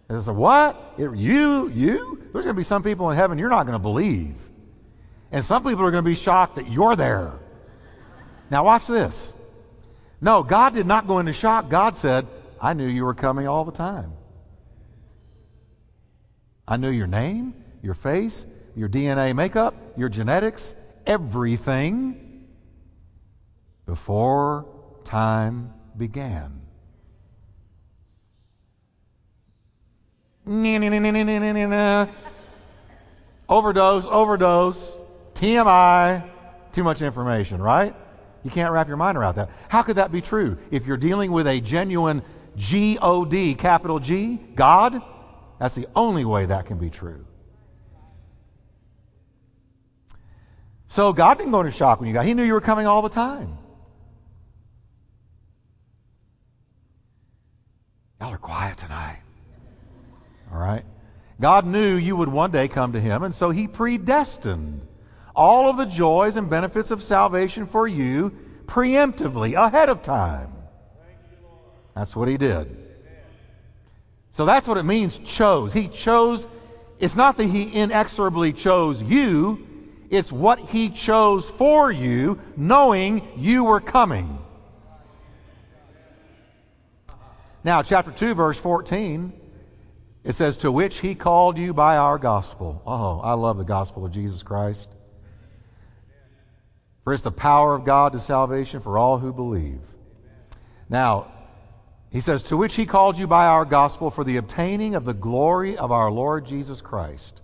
And 0.08 0.18
they 0.18 0.24
say, 0.24 0.32
What? 0.32 0.94
It, 0.98 1.14
you? 1.14 1.68
You? 1.68 2.18
There's 2.32 2.44
going 2.44 2.56
to 2.56 2.58
be 2.58 2.64
some 2.64 2.82
people 2.82 3.08
in 3.12 3.16
heaven 3.16 3.38
you're 3.38 3.50
not 3.50 3.66
going 3.66 3.78
to 3.78 3.82
believe. 3.82 4.34
And 5.30 5.44
some 5.44 5.62
people 5.62 5.86
are 5.86 5.92
going 5.92 6.02
to 6.02 6.10
be 6.10 6.16
shocked 6.16 6.56
that 6.56 6.68
you're 6.68 6.96
there. 6.96 7.34
Now, 8.50 8.64
watch 8.64 8.88
this. 8.88 9.32
No, 10.24 10.42
God 10.42 10.72
did 10.72 10.86
not 10.86 11.06
go 11.06 11.18
into 11.18 11.34
shock. 11.34 11.68
God 11.68 11.96
said, 11.96 12.26
I 12.58 12.72
knew 12.72 12.86
you 12.86 13.04
were 13.04 13.12
coming 13.12 13.46
all 13.46 13.66
the 13.66 13.72
time. 13.72 14.14
I 16.66 16.78
knew 16.78 16.88
your 16.88 17.06
name, 17.06 17.52
your 17.82 17.92
face, 17.92 18.46
your 18.74 18.88
DNA 18.88 19.36
makeup, 19.36 19.74
your 19.98 20.08
genetics, 20.08 20.74
everything 21.06 22.48
before 23.84 24.64
time 25.04 25.74
began. 25.94 26.62
Overdose, 33.46 34.06
overdose, 34.06 34.96
TMI, 35.34 36.26
too 36.72 36.82
much 36.82 37.02
information, 37.02 37.60
right? 37.60 37.94
You 38.44 38.50
can't 38.50 38.70
wrap 38.70 38.88
your 38.88 38.98
mind 38.98 39.16
around 39.16 39.36
that. 39.36 39.50
How 39.68 39.82
could 39.82 39.96
that 39.96 40.12
be 40.12 40.20
true? 40.20 40.58
If 40.70 40.86
you're 40.86 40.98
dealing 40.98 41.32
with 41.32 41.46
a 41.46 41.60
genuine 41.60 42.22
G 42.56 42.98
O 43.00 43.24
D, 43.24 43.54
capital 43.54 43.98
G, 43.98 44.38
God, 44.54 45.02
that's 45.58 45.74
the 45.74 45.88
only 45.96 46.24
way 46.24 46.46
that 46.46 46.66
can 46.66 46.78
be 46.78 46.90
true. 46.90 47.24
So 50.86 51.12
God 51.12 51.38
didn't 51.38 51.52
go 51.52 51.60
into 51.60 51.72
shock 51.72 51.98
when 51.98 52.06
you 52.06 52.14
got. 52.14 52.26
He 52.26 52.34
knew 52.34 52.44
you 52.44 52.52
were 52.52 52.60
coming 52.60 52.86
all 52.86 53.02
the 53.02 53.08
time. 53.08 53.58
Y'all 58.20 58.32
are 58.32 58.38
quiet 58.38 58.78
tonight. 58.78 59.20
All 60.52 60.58
right? 60.58 60.84
God 61.40 61.66
knew 61.66 61.96
you 61.96 62.14
would 62.14 62.28
one 62.28 62.52
day 62.52 62.68
come 62.68 62.92
to 62.92 63.00
Him, 63.00 63.22
and 63.22 63.34
so 63.34 63.50
He 63.50 63.66
predestined 63.66 64.86
all 65.34 65.68
of 65.68 65.76
the 65.76 65.84
joys 65.84 66.36
and 66.36 66.48
benefits 66.48 66.90
of 66.90 67.02
salvation 67.02 67.66
for 67.66 67.86
you 67.86 68.36
preemptively, 68.66 69.54
ahead 69.54 69.88
of 69.88 70.02
time. 70.02 70.52
That's 71.94 72.16
what 72.16 72.28
He 72.28 72.36
did. 72.36 72.76
So 74.30 74.44
that's 74.44 74.66
what 74.66 74.78
it 74.78 74.84
means, 74.84 75.18
chose. 75.18 75.72
He 75.72 75.88
chose, 75.88 76.46
it's 76.98 77.16
not 77.16 77.36
that 77.36 77.46
He 77.46 77.74
inexorably 77.74 78.52
chose 78.52 79.02
you, 79.02 79.66
it's 80.10 80.32
what 80.32 80.58
He 80.58 80.88
chose 80.88 81.48
for 81.48 81.92
you, 81.92 82.40
knowing 82.56 83.22
you 83.36 83.64
were 83.64 83.80
coming. 83.80 84.38
Now, 87.62 87.82
chapter 87.82 88.10
2, 88.10 88.34
verse 88.34 88.58
14 88.58 89.32
it 90.24 90.34
says, 90.34 90.56
To 90.58 90.72
which 90.72 91.00
he 91.00 91.14
called 91.14 91.58
you 91.58 91.74
by 91.74 91.98
our 91.98 92.18
gospel. 92.18 92.82
Oh, 92.86 93.20
I 93.20 93.34
love 93.34 93.58
the 93.58 93.64
gospel 93.64 94.06
of 94.06 94.12
Jesus 94.12 94.42
Christ. 94.42 94.88
For 97.04 97.12
it's 97.12 97.22
the 97.22 97.30
power 97.30 97.74
of 97.74 97.84
God 97.84 98.14
to 98.14 98.18
salvation 98.18 98.80
for 98.80 98.96
all 98.98 99.18
who 99.18 99.32
believe. 99.32 99.80
Now, 100.88 101.30
he 102.10 102.20
says, 102.20 102.44
To 102.44 102.56
which 102.56 102.76
he 102.76 102.86
called 102.86 103.18
you 103.18 103.26
by 103.26 103.46
our 103.46 103.66
gospel 103.66 104.10
for 104.10 104.24
the 104.24 104.38
obtaining 104.38 104.94
of 104.94 105.04
the 105.04 105.12
glory 105.14 105.76
of 105.76 105.92
our 105.92 106.10
Lord 106.10 106.46
Jesus 106.46 106.80
Christ. 106.80 107.42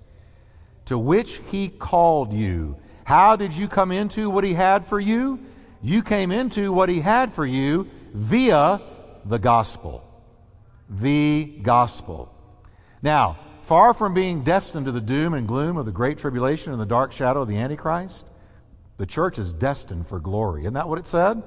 To 0.87 0.99
which 0.99 1.41
he 1.51 1.69
called 1.69 2.33
you. 2.33 2.77
How 3.05 3.37
did 3.37 3.53
you 3.53 3.69
come 3.69 3.93
into 3.93 4.31
what 4.31 4.45
he 4.45 4.55
had 4.55 4.87
for 4.87 4.99
you? 4.99 5.41
You 5.83 6.03
came 6.03 6.33
into 6.33 6.73
what 6.73 6.89
he 6.89 7.01
had 7.01 7.33
for 7.33 7.45
you 7.45 7.91
via 8.15 8.81
the 9.25 9.39
gospel. 9.39 10.05
The 10.89 11.59
gospel. 11.63 12.35
Now, 13.03 13.39
far 13.63 13.93
from 13.93 14.15
being 14.15 14.43
destined 14.43 14.87
to 14.87 14.93
the 14.93 15.01
doom 15.01 15.35
and 15.35 15.47
gloom 15.47 15.77
of 15.77 15.87
the 15.87 15.93
great 15.93 16.19
tribulation 16.19 16.73
and 16.73 16.81
the 16.81 16.87
dark 16.87 17.13
shadow 17.13 17.43
of 17.43 17.49
the 17.49 17.57
Antichrist, 17.57 18.27
the 19.01 19.07
church 19.07 19.39
is 19.39 19.53
destined 19.53 20.07
for 20.07 20.21
glory. 20.21 20.61
Isn't 20.63 20.75
that 20.75 20.89
what 20.89 20.99
it 20.99 21.07
said? 21.09 21.43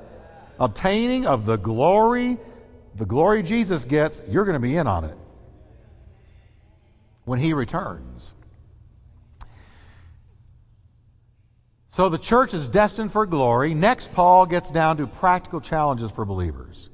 obtaining 0.60 1.26
of 1.26 1.46
the 1.46 1.58
glory, 1.58 2.38
the 2.96 3.06
glory 3.06 3.44
Jesus 3.44 3.86
gets, 3.86 4.22
you're 4.30 4.46
going 4.46 4.54
to 4.54 4.60
be 4.60 4.76
in 4.76 4.88
on 4.88 5.04
it 5.04 5.18
when 7.26 7.40
he 7.40 7.54
returns. 7.54 8.34
So 11.90 12.10
the 12.10 12.18
church 12.18 12.54
is 12.54 12.68
destined 12.68 13.12
for 13.12 13.26
glory. 13.26 13.74
Next, 13.74 14.12
Paul 14.14 14.48
gets 14.48 14.72
down 14.72 14.98
to 14.98 15.06
practical 15.06 15.62
challenges 15.62 16.12
for 16.12 16.26
believers. 16.26 16.90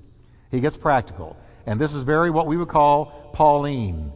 He 0.52 0.60
gets 0.60 0.76
practical. 0.76 1.38
And 1.66 1.80
this 1.80 1.94
is 1.94 2.04
very 2.04 2.30
what 2.30 2.48
we 2.48 2.58
would 2.58 2.68
call 2.68 3.32
Pauline. 3.34 4.12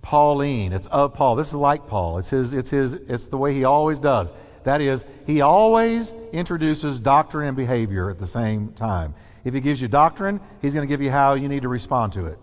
Pauline. 0.00 0.72
It's 0.72 0.86
of 0.86 1.14
Paul. 1.14 1.36
This 1.36 1.48
is 1.48 1.54
like 1.54 1.86
Paul. 1.86 2.18
It's 2.18 2.30
his, 2.30 2.52
it's 2.52 2.70
his, 2.70 2.94
it's 2.94 3.28
the 3.28 3.36
way 3.36 3.54
he 3.54 3.62
always 3.62 4.00
does. 4.00 4.32
That 4.64 4.80
is, 4.80 5.04
he 5.26 5.40
always 5.40 6.12
introduces 6.32 7.00
doctrine 7.00 7.48
and 7.48 7.56
behavior 7.56 8.10
at 8.10 8.18
the 8.18 8.26
same 8.26 8.72
time. 8.72 9.14
If 9.44 9.54
he 9.54 9.60
gives 9.60 9.82
you 9.82 9.88
doctrine, 9.88 10.40
he's 10.60 10.74
going 10.74 10.86
to 10.86 10.92
give 10.92 11.02
you 11.02 11.10
how 11.10 11.34
you 11.34 11.48
need 11.48 11.62
to 11.62 11.68
respond 11.68 12.12
to 12.14 12.26
it 12.26 12.38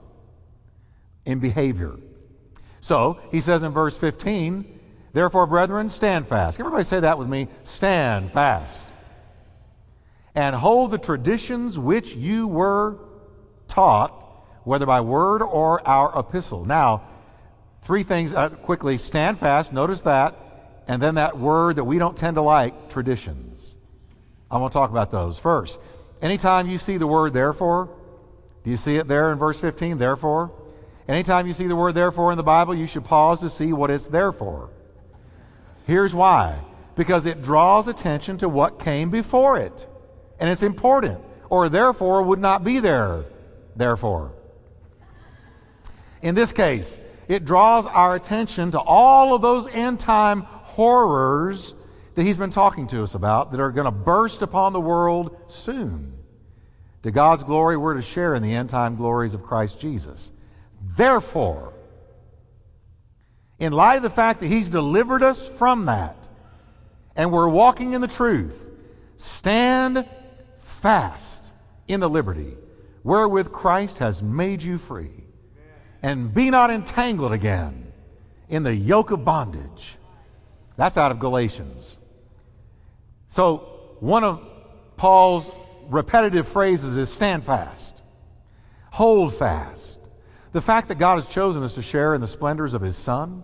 in 1.26 1.40
behavior. 1.40 1.96
So, 2.82 3.20
he 3.32 3.42
says 3.42 3.64
in 3.64 3.72
verse 3.72 3.98
15, 3.98 4.80
Therefore, 5.12 5.48
brethren, 5.48 5.90
stand 5.90 6.28
fast. 6.28 6.60
Everybody 6.60 6.84
say 6.84 7.00
that 7.00 7.18
with 7.18 7.28
me. 7.28 7.48
Stand 7.64 8.32
fast. 8.32 8.80
And 10.36 10.56
hold 10.56 10.92
the 10.92 10.98
traditions 10.98 11.80
which 11.80 12.16
you 12.16 12.48
were 12.48 12.98
taught, 13.68 14.12
whether 14.64 14.86
by 14.86 15.02
word 15.02 15.42
or 15.42 15.86
our 15.88 16.18
epistle. 16.18 16.64
Now, 16.66 17.04
three 17.82 18.04
things 18.04 18.34
uh, 18.34 18.50
quickly. 18.50 18.98
Stand 18.98 19.40
fast. 19.40 19.74
Notice 19.74 20.04
that. 20.04 20.38
And 20.90 21.00
then 21.00 21.16
that 21.16 21.38
word 21.38 21.76
that 21.76 21.84
we 21.84 22.00
don't 22.00 22.18
tend 22.18 22.36
to 22.36 22.42
like, 22.42 22.90
traditions. 22.90 23.76
I 24.50 24.58
want 24.58 24.74
to 24.74 24.78
talk 24.78 24.90
about 24.90 25.12
those. 25.12 25.38
First, 25.38 25.78
anytime 26.20 26.68
you 26.68 26.80
see 26.80 26.98
the 26.98 27.06
word 27.06 27.32
therefore, 27.32 27.96
do 28.64 28.72
you 28.72 28.76
see 28.76 28.96
it 28.96 29.08
there 29.08 29.32
in 29.32 29.38
verse 29.38 29.60
15? 29.60 30.00
Therefore. 30.00 30.52
Anytime 31.08 31.46
you 31.46 31.54
see 31.54 31.68
the 31.68 31.76
word 31.76 31.94
therefore 31.94 32.32
in 32.32 32.38
the 32.38 32.44
Bible, 32.44 32.74
you 32.74 32.88
should 32.88 33.06
pause 33.06 33.40
to 33.42 33.52
see 33.52 33.72
what 33.72 33.92
it's 33.92 34.08
there 34.08 34.32
for. 34.32 34.72
Here's 35.86 36.14
why 36.16 36.60
because 36.96 37.28
it 37.28 37.42
draws 37.44 37.88
attention 37.88 38.40
to 38.40 38.50
what 38.50 38.80
came 38.80 39.12
before 39.12 39.58
it. 39.58 39.88
And 40.40 40.50
it's 40.50 40.64
important, 40.64 41.20
or 41.50 41.70
therefore 41.70 42.24
would 42.24 42.40
not 42.40 42.64
be 42.64 42.80
there. 42.80 43.26
Therefore. 43.76 44.34
In 46.22 46.36
this 46.36 46.52
case, 46.52 46.98
it 47.30 47.46
draws 47.46 47.86
our 47.86 48.16
attention 48.16 48.72
to 48.72 48.80
all 48.80 49.36
of 49.36 49.42
those 49.42 49.68
end 49.68 50.00
time 50.00 50.48
horrors 50.80 51.74
that 52.16 52.24
he's 52.24 52.38
been 52.38 52.52
talking 52.52 52.88
to 52.88 53.04
us 53.04 53.14
about 53.14 53.52
that 53.52 53.60
are 53.60 53.70
going 53.70 53.84
to 53.84 53.92
burst 53.92 54.42
upon 54.42 54.72
the 54.72 54.80
world 54.80 55.36
soon. 55.48 56.14
To 57.04 57.12
God's 57.12 57.44
glory, 57.44 57.76
we're 57.76 57.96
to 57.96 58.02
share 58.02 58.34
in 58.34 58.42
the 58.42 58.56
end 58.56 58.70
time 58.70 58.96
glories 58.96 59.34
of 59.34 59.44
Christ 59.44 59.82
Jesus. 59.82 60.32
Therefore, 60.96 61.74
in 63.60 63.74
light 63.74 63.98
of 63.98 64.04
the 64.04 64.10
fact 64.10 64.40
that 64.40 64.48
He's 64.48 64.70
delivered 64.70 65.22
us 65.22 65.50
from 65.50 65.88
that 65.88 66.30
and 67.14 67.30
we're 67.34 67.50
walking 67.50 67.92
in 67.92 68.00
the 68.00 68.08
truth, 68.08 68.70
stand 69.18 70.08
fast 70.60 71.42
in 71.90 72.00
the 72.00 72.10
liberty 72.10 72.56
wherewith 73.04 73.52
Christ 73.52 73.98
has 73.98 74.24
made 74.24 74.64
you 74.64 74.78
free. 74.78 75.26
And 76.02 76.34
be 76.34 76.50
not 76.50 76.72
entangled 76.72 77.34
again 77.34 77.92
in 78.48 78.64
the 78.64 78.74
yoke 78.74 79.12
of 79.12 79.26
bondage. 79.26 79.99
That's 80.80 80.96
out 80.98 81.12
of 81.12 81.20
Galatians. 81.20 82.00
So, 83.28 83.98
one 84.00 84.24
of 84.24 84.42
Paul's 84.96 85.52
repetitive 85.90 86.48
phrases 86.48 86.96
is 86.96 87.12
stand 87.12 87.44
fast, 87.44 88.02
hold 88.90 89.36
fast. 89.36 90.00
The 90.54 90.62
fact 90.62 90.88
that 90.88 90.98
God 90.98 91.16
has 91.16 91.28
chosen 91.28 91.64
us 91.64 91.76
to 91.76 91.82
share 91.82 92.16
in 92.16 92.22
the 92.22 92.28
splendors 92.28 92.74
of 92.74 92.82
His 92.82 92.96
Son 92.96 93.44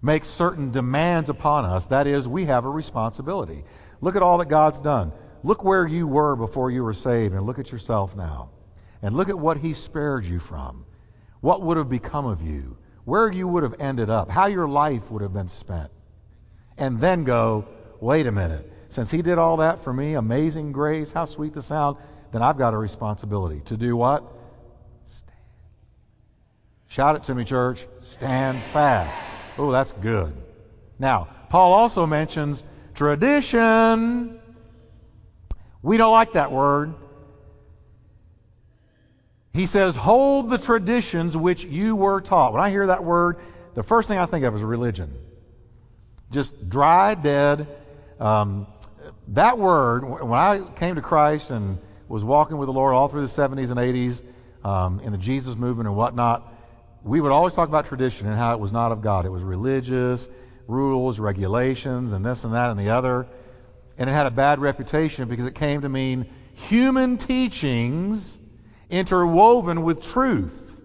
makes 0.00 0.26
certain 0.26 0.70
demands 0.70 1.28
upon 1.28 1.66
us. 1.66 1.84
That 1.86 2.06
is, 2.06 2.26
we 2.26 2.46
have 2.46 2.64
a 2.64 2.70
responsibility. 2.70 3.62
Look 4.00 4.16
at 4.16 4.22
all 4.22 4.38
that 4.38 4.48
God's 4.48 4.78
done. 4.78 5.12
Look 5.42 5.62
where 5.62 5.86
you 5.86 6.06
were 6.06 6.34
before 6.34 6.70
you 6.70 6.82
were 6.82 6.94
saved, 6.94 7.34
and 7.34 7.44
look 7.44 7.58
at 7.58 7.70
yourself 7.70 8.16
now. 8.16 8.48
And 9.02 9.14
look 9.14 9.28
at 9.28 9.38
what 9.38 9.58
He 9.58 9.74
spared 9.74 10.24
you 10.24 10.38
from. 10.38 10.86
What 11.42 11.60
would 11.60 11.76
have 11.76 11.90
become 11.90 12.24
of 12.24 12.40
you? 12.40 12.78
Where 13.04 13.30
you 13.30 13.46
would 13.48 13.64
have 13.64 13.78
ended 13.78 14.08
up? 14.08 14.30
How 14.30 14.46
your 14.46 14.66
life 14.66 15.10
would 15.10 15.20
have 15.20 15.34
been 15.34 15.48
spent? 15.48 15.90
And 16.82 17.00
then 17.00 17.22
go, 17.22 17.64
wait 18.00 18.26
a 18.26 18.32
minute. 18.32 18.68
Since 18.88 19.12
He 19.12 19.22
did 19.22 19.38
all 19.38 19.58
that 19.58 19.84
for 19.84 19.92
me, 19.92 20.14
amazing 20.14 20.72
grace, 20.72 21.12
how 21.12 21.26
sweet 21.26 21.52
the 21.52 21.62
sound, 21.62 21.96
then 22.32 22.42
I've 22.42 22.58
got 22.58 22.74
a 22.74 22.76
responsibility 22.76 23.60
to 23.66 23.76
do 23.76 23.96
what? 23.96 24.24
Stand. 25.06 25.38
Shout 26.88 27.14
it 27.14 27.22
to 27.24 27.36
me, 27.36 27.44
church. 27.44 27.86
Stand 28.00 28.60
fast. 28.72 29.16
Oh, 29.58 29.70
that's 29.70 29.92
good. 29.92 30.34
Now, 30.98 31.28
Paul 31.50 31.72
also 31.72 32.04
mentions 32.04 32.64
tradition. 32.96 34.40
We 35.82 35.96
don't 35.98 36.10
like 36.10 36.32
that 36.32 36.50
word. 36.50 36.94
He 39.52 39.66
says, 39.66 39.94
hold 39.94 40.50
the 40.50 40.58
traditions 40.58 41.36
which 41.36 41.64
you 41.64 41.94
were 41.94 42.20
taught. 42.20 42.52
When 42.52 42.60
I 42.60 42.70
hear 42.70 42.88
that 42.88 43.04
word, 43.04 43.38
the 43.74 43.84
first 43.84 44.08
thing 44.08 44.18
I 44.18 44.26
think 44.26 44.44
of 44.44 44.56
is 44.56 44.62
religion. 44.62 45.16
Just 46.32 46.70
dry, 46.70 47.14
dead. 47.14 47.68
Um, 48.18 48.66
that 49.28 49.58
word, 49.58 50.00
when 50.04 50.32
I 50.32 50.62
came 50.76 50.94
to 50.94 51.02
Christ 51.02 51.50
and 51.50 51.78
was 52.08 52.24
walking 52.24 52.56
with 52.56 52.66
the 52.66 52.72
Lord 52.72 52.94
all 52.94 53.08
through 53.08 53.20
the 53.20 53.26
70s 53.26 53.70
and 53.70 53.78
80s 53.78 54.22
um, 54.66 55.00
in 55.00 55.12
the 55.12 55.18
Jesus 55.18 55.56
movement 55.56 55.88
and 55.88 55.96
whatnot, 55.96 56.50
we 57.04 57.20
would 57.20 57.32
always 57.32 57.52
talk 57.52 57.68
about 57.68 57.86
tradition 57.86 58.26
and 58.26 58.38
how 58.38 58.54
it 58.54 58.60
was 58.60 58.72
not 58.72 58.92
of 58.92 59.02
God. 59.02 59.26
It 59.26 59.28
was 59.28 59.42
religious, 59.42 60.26
rules, 60.66 61.20
regulations, 61.20 62.12
and 62.12 62.24
this 62.24 62.44
and 62.44 62.54
that 62.54 62.70
and 62.70 62.80
the 62.80 62.88
other. 62.88 63.26
And 63.98 64.08
it 64.08 64.14
had 64.14 64.26
a 64.26 64.30
bad 64.30 64.58
reputation 64.58 65.28
because 65.28 65.44
it 65.44 65.54
came 65.54 65.82
to 65.82 65.88
mean 65.90 66.26
human 66.54 67.18
teachings 67.18 68.38
interwoven 68.88 69.82
with 69.82 70.02
truth, 70.02 70.80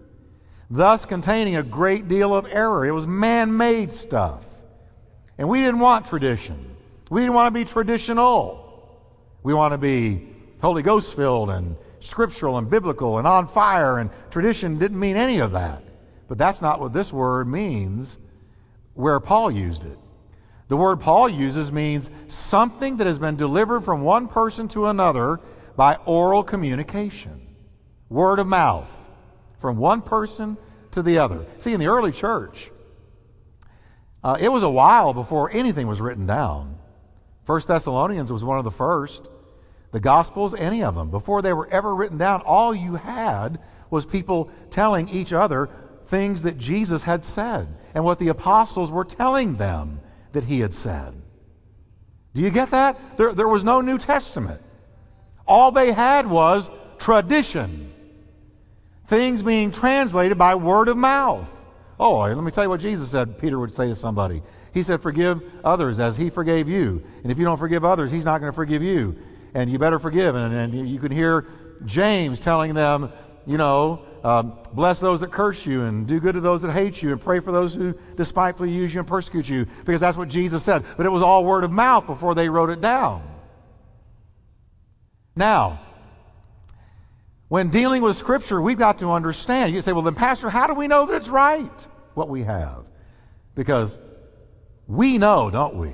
thus 0.70 1.06
containing 1.06 1.56
a 1.56 1.62
great 1.62 2.06
deal 2.06 2.34
of 2.34 2.46
error. 2.50 2.84
It 2.84 2.92
was 2.92 3.06
man 3.06 3.56
made 3.56 3.90
stuff. 3.90 4.44
And 5.38 5.48
we 5.48 5.60
didn't 5.60 5.80
want 5.80 6.06
tradition. 6.06 6.76
We 7.10 7.22
didn't 7.22 7.34
want 7.34 7.54
to 7.54 7.58
be 7.58 7.64
traditional. 7.64 8.64
We 9.42 9.54
want 9.54 9.72
to 9.72 9.78
be 9.78 10.28
Holy 10.60 10.82
Ghost 10.82 11.14
filled 11.14 11.50
and 11.50 11.76
scriptural 12.00 12.58
and 12.58 12.68
biblical 12.68 13.18
and 13.18 13.26
on 13.26 13.46
fire, 13.46 13.98
and 13.98 14.10
tradition 14.30 14.78
didn't 14.78 14.98
mean 14.98 15.16
any 15.16 15.38
of 15.38 15.52
that. 15.52 15.82
But 16.26 16.38
that's 16.38 16.60
not 16.60 16.80
what 16.80 16.92
this 16.92 17.12
word 17.12 17.48
means 17.48 18.18
where 18.94 19.20
Paul 19.20 19.50
used 19.50 19.84
it. 19.84 19.98
The 20.68 20.76
word 20.76 21.00
Paul 21.00 21.28
uses 21.28 21.72
means 21.72 22.10
something 22.26 22.98
that 22.98 23.06
has 23.06 23.18
been 23.18 23.36
delivered 23.36 23.82
from 23.82 24.02
one 24.02 24.28
person 24.28 24.68
to 24.68 24.88
another 24.88 25.40
by 25.76 25.96
oral 26.04 26.42
communication, 26.42 27.46
word 28.10 28.38
of 28.38 28.46
mouth, 28.46 28.90
from 29.60 29.78
one 29.78 30.02
person 30.02 30.58
to 30.90 31.02
the 31.02 31.18
other. 31.18 31.46
See, 31.58 31.72
in 31.72 31.80
the 31.80 31.86
early 31.86 32.12
church, 32.12 32.70
uh, 34.22 34.36
it 34.40 34.50
was 34.50 34.62
a 34.62 34.68
while 34.68 35.14
before 35.14 35.50
anything 35.50 35.86
was 35.86 36.00
written 36.00 36.26
down. 36.26 36.78
First 37.44 37.68
Thessalonians 37.68 38.32
was 38.32 38.44
one 38.44 38.58
of 38.58 38.64
the 38.64 38.70
first. 38.70 39.26
The 39.92 40.00
Gospels, 40.00 40.54
any 40.54 40.82
of 40.82 40.94
them, 40.94 41.10
before 41.10 41.40
they 41.40 41.52
were 41.52 41.68
ever 41.68 41.94
written 41.94 42.18
down, 42.18 42.42
all 42.42 42.74
you 42.74 42.96
had 42.96 43.58
was 43.90 44.04
people 44.04 44.50
telling 44.70 45.08
each 45.08 45.32
other 45.32 45.70
things 46.06 46.42
that 46.42 46.58
Jesus 46.58 47.02
had 47.02 47.24
said 47.24 47.68
and 47.94 48.04
what 48.04 48.18
the 48.18 48.28
apostles 48.28 48.90
were 48.90 49.04
telling 49.04 49.56
them 49.56 50.00
that 50.32 50.44
he 50.44 50.60
had 50.60 50.74
said. 50.74 51.14
Do 52.34 52.42
you 52.42 52.50
get 52.50 52.70
that? 52.70 53.16
There, 53.16 53.32
there 53.32 53.48
was 53.48 53.64
no 53.64 53.80
New 53.80 53.98
Testament. 53.98 54.60
All 55.46 55.72
they 55.72 55.92
had 55.92 56.26
was 56.26 56.68
tradition, 56.98 57.92
things 59.06 59.42
being 59.42 59.70
translated 59.70 60.36
by 60.36 60.54
word 60.54 60.88
of 60.88 60.96
mouth. 60.96 61.52
Oh, 62.00 62.18
let 62.18 62.36
me 62.36 62.50
tell 62.50 62.64
you 62.64 62.70
what 62.70 62.80
Jesus 62.80 63.10
said, 63.10 63.38
Peter 63.38 63.58
would 63.58 63.72
say 63.72 63.88
to 63.88 63.94
somebody. 63.94 64.42
He 64.72 64.82
said, 64.82 65.02
Forgive 65.02 65.42
others 65.64 65.98
as 65.98 66.16
he 66.16 66.30
forgave 66.30 66.68
you. 66.68 67.02
And 67.22 67.32
if 67.32 67.38
you 67.38 67.44
don't 67.44 67.56
forgive 67.56 67.84
others, 67.84 68.12
he's 68.12 68.24
not 68.24 68.40
going 68.40 68.52
to 68.52 68.56
forgive 68.56 68.82
you. 68.82 69.16
And 69.54 69.70
you 69.70 69.78
better 69.78 69.98
forgive. 69.98 70.34
And, 70.34 70.54
and 70.54 70.88
you 70.88 71.00
can 71.00 71.10
hear 71.10 71.46
James 71.84 72.38
telling 72.38 72.74
them, 72.74 73.10
you 73.46 73.56
know, 73.56 74.04
um, 74.22 74.58
bless 74.72 75.00
those 75.00 75.20
that 75.20 75.32
curse 75.32 75.64
you 75.64 75.84
and 75.84 76.06
do 76.06 76.20
good 76.20 76.34
to 76.34 76.40
those 76.40 76.62
that 76.62 76.72
hate 76.72 77.02
you 77.02 77.12
and 77.12 77.20
pray 77.20 77.40
for 77.40 77.50
those 77.50 77.74
who 77.74 77.94
despitefully 78.16 78.70
use 78.70 78.92
you 78.92 79.00
and 79.00 79.08
persecute 79.08 79.48
you 79.48 79.66
because 79.84 80.00
that's 80.00 80.16
what 80.16 80.28
Jesus 80.28 80.62
said. 80.62 80.84
But 80.96 81.06
it 81.06 81.10
was 81.10 81.22
all 81.22 81.44
word 81.44 81.64
of 81.64 81.70
mouth 81.70 82.06
before 82.06 82.34
they 82.34 82.48
wrote 82.48 82.70
it 82.70 82.80
down. 82.80 83.22
Now, 85.34 85.80
when 87.48 87.70
dealing 87.70 88.02
with 88.02 88.16
Scripture, 88.16 88.60
we've 88.60 88.78
got 88.78 88.98
to 88.98 89.10
understand. 89.10 89.74
You 89.74 89.80
say, 89.82 89.92
well, 89.92 90.02
then, 90.02 90.14
Pastor, 90.14 90.50
how 90.50 90.66
do 90.66 90.74
we 90.74 90.86
know 90.86 91.06
that 91.06 91.14
it's 91.14 91.28
right 91.28 91.86
what 92.14 92.28
we 92.28 92.42
have? 92.42 92.84
Because 93.54 93.98
we 94.86 95.18
know, 95.18 95.50
don't 95.50 95.76
we, 95.76 95.92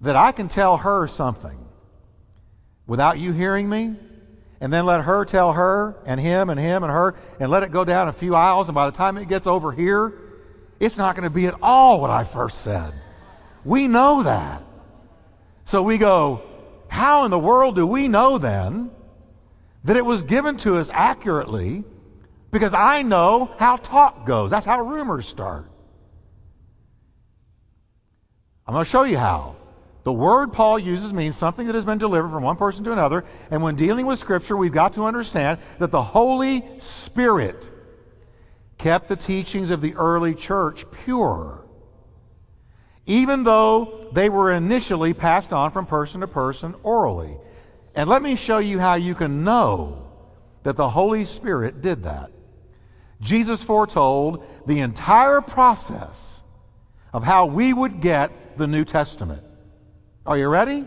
that 0.00 0.16
I 0.16 0.32
can 0.32 0.48
tell 0.48 0.76
her 0.78 1.06
something 1.06 1.58
without 2.86 3.18
you 3.18 3.32
hearing 3.32 3.68
me? 3.68 3.96
And 4.58 4.72
then 4.72 4.86
let 4.86 5.02
her 5.02 5.26
tell 5.26 5.52
her 5.52 5.96
and 6.06 6.18
him 6.18 6.48
and 6.48 6.58
him 6.58 6.82
and 6.82 6.90
her 6.90 7.14
and 7.38 7.50
let 7.50 7.62
it 7.62 7.72
go 7.72 7.84
down 7.84 8.08
a 8.08 8.12
few 8.12 8.34
aisles. 8.34 8.68
And 8.68 8.74
by 8.74 8.86
the 8.86 8.96
time 8.96 9.18
it 9.18 9.28
gets 9.28 9.46
over 9.46 9.70
here, 9.70 10.14
it's 10.80 10.96
not 10.96 11.14
going 11.14 11.28
to 11.28 11.34
be 11.34 11.46
at 11.46 11.54
all 11.60 12.00
what 12.00 12.10
I 12.10 12.24
first 12.24 12.62
said. 12.62 12.92
We 13.66 13.86
know 13.86 14.22
that. 14.22 14.62
So 15.66 15.82
we 15.82 15.98
go, 15.98 16.42
how 16.88 17.24
in 17.24 17.30
the 17.30 17.38
world 17.38 17.76
do 17.76 17.86
we 17.86 18.08
know 18.08 18.38
then 18.38 18.90
that 19.86 19.96
it 19.96 20.04
was 20.04 20.22
given 20.24 20.56
to 20.58 20.76
us 20.76 20.90
accurately? 20.92 21.84
Because 22.50 22.74
I 22.74 23.02
know 23.02 23.50
how 23.58 23.76
talk 23.76 24.26
goes. 24.26 24.50
That's 24.50 24.66
how 24.66 24.80
rumors 24.80 25.26
start. 25.26 25.70
I'm 28.66 28.74
going 28.74 28.84
to 28.84 28.90
show 28.90 29.04
you 29.04 29.16
how. 29.16 29.56
The 30.02 30.12
word 30.12 30.52
Paul 30.52 30.78
uses 30.78 31.12
means 31.12 31.36
something 31.36 31.66
that 31.66 31.74
has 31.74 31.84
been 31.84 31.98
delivered 31.98 32.30
from 32.30 32.42
one 32.42 32.56
person 32.56 32.84
to 32.84 32.92
another. 32.92 33.24
And 33.50 33.62
when 33.62 33.76
dealing 33.76 34.06
with 34.06 34.18
Scripture, 34.18 34.56
we've 34.56 34.72
got 34.72 34.94
to 34.94 35.04
understand 35.04 35.58
that 35.78 35.90
the 35.90 36.02
Holy 36.02 36.64
Spirit 36.78 37.70
kept 38.78 39.08
the 39.08 39.16
teachings 39.16 39.70
of 39.70 39.80
the 39.80 39.94
early 39.94 40.34
church 40.34 40.84
pure, 40.90 41.64
even 43.06 43.44
though 43.44 44.08
they 44.12 44.28
were 44.28 44.52
initially 44.52 45.14
passed 45.14 45.52
on 45.52 45.70
from 45.70 45.86
person 45.86 46.20
to 46.20 46.26
person 46.26 46.74
orally. 46.82 47.36
And 47.96 48.10
let 48.10 48.22
me 48.22 48.36
show 48.36 48.58
you 48.58 48.78
how 48.78 48.94
you 48.94 49.14
can 49.14 49.42
know 49.42 50.06
that 50.62 50.76
the 50.76 50.90
Holy 50.90 51.24
Spirit 51.24 51.80
did 51.80 52.02
that. 52.04 52.30
Jesus 53.20 53.62
foretold 53.62 54.44
the 54.66 54.80
entire 54.80 55.40
process 55.40 56.42
of 57.14 57.24
how 57.24 57.46
we 57.46 57.72
would 57.72 58.02
get 58.02 58.58
the 58.58 58.66
New 58.66 58.84
Testament. 58.84 59.42
Are 60.26 60.36
you 60.36 60.48
ready? 60.48 60.86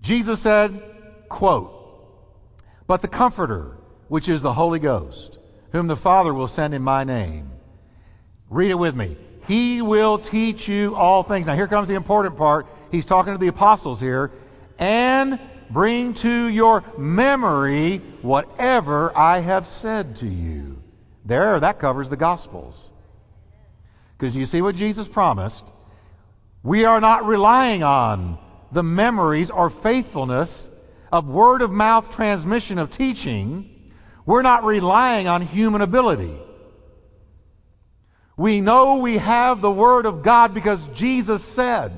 Jesus 0.00 0.40
said, 0.40 0.80
quote, 1.28 1.72
But 2.86 3.02
the 3.02 3.08
Comforter, 3.08 3.76
which 4.06 4.28
is 4.28 4.42
the 4.42 4.52
Holy 4.52 4.78
Ghost, 4.78 5.38
whom 5.72 5.88
the 5.88 5.96
Father 5.96 6.32
will 6.32 6.46
send 6.46 6.72
in 6.72 6.82
my 6.82 7.02
name. 7.02 7.50
Read 8.48 8.70
it 8.70 8.78
with 8.78 8.94
me. 8.94 9.16
He 9.48 9.82
will 9.82 10.18
teach 10.18 10.68
you 10.68 10.94
all 10.94 11.22
things. 11.24 11.46
Now, 11.46 11.54
here 11.54 11.66
comes 11.66 11.88
the 11.88 11.94
important 11.94 12.36
part. 12.36 12.66
He's 12.92 13.04
talking 13.04 13.32
to 13.32 13.38
the 13.38 13.48
apostles 13.48 14.00
here. 14.00 14.30
And 14.78 15.38
bring 15.70 16.14
to 16.14 16.46
your 16.48 16.84
memory 16.98 17.98
whatever 18.22 19.16
I 19.16 19.40
have 19.40 19.66
said 19.66 20.16
to 20.16 20.26
you. 20.26 20.82
There, 21.24 21.58
that 21.60 21.78
covers 21.78 22.08
the 22.08 22.16
Gospels. 22.16 22.90
Because 24.16 24.36
you 24.36 24.46
see 24.46 24.62
what 24.62 24.76
Jesus 24.76 25.08
promised? 25.08 25.64
We 26.62 26.84
are 26.84 27.00
not 27.00 27.24
relying 27.24 27.82
on 27.82 28.38
the 28.72 28.82
memories 28.82 29.50
or 29.50 29.70
faithfulness 29.70 30.68
of 31.12 31.28
word 31.28 31.62
of 31.62 31.70
mouth 31.70 32.10
transmission 32.10 32.78
of 32.78 32.90
teaching. 32.90 33.70
We're 34.26 34.42
not 34.42 34.64
relying 34.64 35.28
on 35.28 35.42
human 35.42 35.80
ability. 35.80 36.38
We 38.36 38.60
know 38.60 38.96
we 38.96 39.18
have 39.18 39.60
the 39.60 39.70
Word 39.70 40.06
of 40.06 40.22
God 40.22 40.54
because 40.54 40.84
Jesus 40.88 41.44
said, 41.44 41.92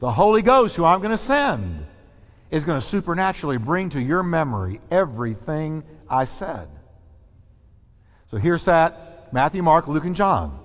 The 0.00 0.10
Holy 0.12 0.42
Ghost, 0.42 0.76
who 0.76 0.84
I'm 0.84 1.00
going 1.00 1.10
to 1.10 1.18
send, 1.18 1.86
is 2.50 2.64
going 2.64 2.80
to 2.80 2.86
supernaturally 2.86 3.58
bring 3.58 3.90
to 3.90 4.00
your 4.00 4.22
memory 4.22 4.80
everything 4.90 5.82
I 6.08 6.24
said. 6.24 6.68
So 8.28 8.36
here 8.36 8.58
sat 8.58 9.32
Matthew, 9.32 9.62
Mark, 9.62 9.88
Luke, 9.88 10.04
and 10.04 10.16
John. 10.16 10.58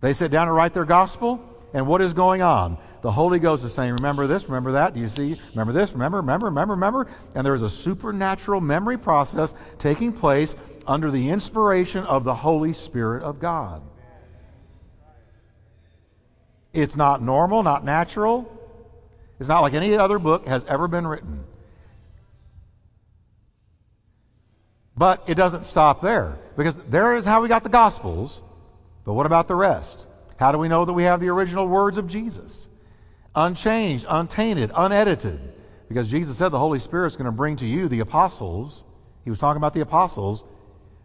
They 0.00 0.12
sit 0.12 0.30
down 0.30 0.46
to 0.46 0.52
write 0.52 0.74
their 0.74 0.84
gospel. 0.84 1.50
And 1.72 1.88
what 1.88 2.00
is 2.00 2.12
going 2.12 2.40
on? 2.40 2.78
The 3.02 3.10
Holy 3.10 3.40
Ghost 3.40 3.64
is 3.64 3.74
saying, 3.74 3.94
Remember 3.94 4.26
this, 4.28 4.44
remember 4.44 4.72
that. 4.72 4.94
Do 4.94 5.00
you 5.00 5.08
see? 5.08 5.38
Remember 5.50 5.72
this, 5.72 5.92
remember, 5.92 6.18
remember, 6.18 6.46
remember, 6.46 6.74
remember. 6.74 7.06
And 7.34 7.44
there 7.44 7.54
is 7.54 7.62
a 7.62 7.70
supernatural 7.70 8.60
memory 8.60 8.96
process 8.96 9.54
taking 9.78 10.12
place 10.12 10.54
under 10.86 11.10
the 11.10 11.30
inspiration 11.30 12.04
of 12.04 12.22
the 12.24 12.34
Holy 12.34 12.72
Spirit 12.72 13.24
of 13.24 13.40
God. 13.40 13.82
It's 16.74 16.96
not 16.96 17.22
normal, 17.22 17.62
not 17.62 17.84
natural. 17.84 18.50
It's 19.38 19.48
not 19.48 19.60
like 19.60 19.74
any 19.74 19.96
other 19.96 20.18
book 20.18 20.46
has 20.46 20.64
ever 20.64 20.88
been 20.88 21.06
written. 21.06 21.44
But 24.96 25.24
it 25.26 25.34
doesn't 25.34 25.64
stop 25.64 26.02
there 26.02 26.38
because 26.56 26.74
there 26.88 27.16
is 27.16 27.24
how 27.24 27.42
we 27.42 27.48
got 27.48 27.62
the 27.62 27.68
Gospels. 27.68 28.42
But 29.04 29.14
what 29.14 29.26
about 29.26 29.48
the 29.48 29.54
rest? 29.54 30.06
How 30.36 30.52
do 30.52 30.58
we 30.58 30.68
know 30.68 30.84
that 30.84 30.92
we 30.92 31.04
have 31.04 31.20
the 31.20 31.28
original 31.28 31.66
words 31.66 31.98
of 31.98 32.06
Jesus? 32.06 32.68
Unchanged, 33.34 34.06
untainted, 34.08 34.70
unedited. 34.74 35.40
Because 35.88 36.10
Jesus 36.10 36.38
said 36.38 36.48
the 36.50 36.58
Holy 36.58 36.78
Spirit's 36.78 37.16
going 37.16 37.26
to 37.26 37.32
bring 37.32 37.56
to 37.56 37.66
you, 37.66 37.88
the 37.88 38.00
apostles, 38.00 38.84
he 39.22 39.30
was 39.30 39.38
talking 39.38 39.58
about 39.58 39.74
the 39.74 39.80
apostles, 39.80 40.44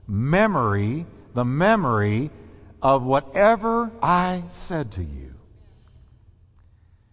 memory, 0.08 1.06
the 1.34 1.46
memory 1.46 2.32
of 2.82 3.04
whatever 3.04 3.92
I 4.02 4.44
said 4.50 4.92
to 4.94 5.02
you. 5.02 5.29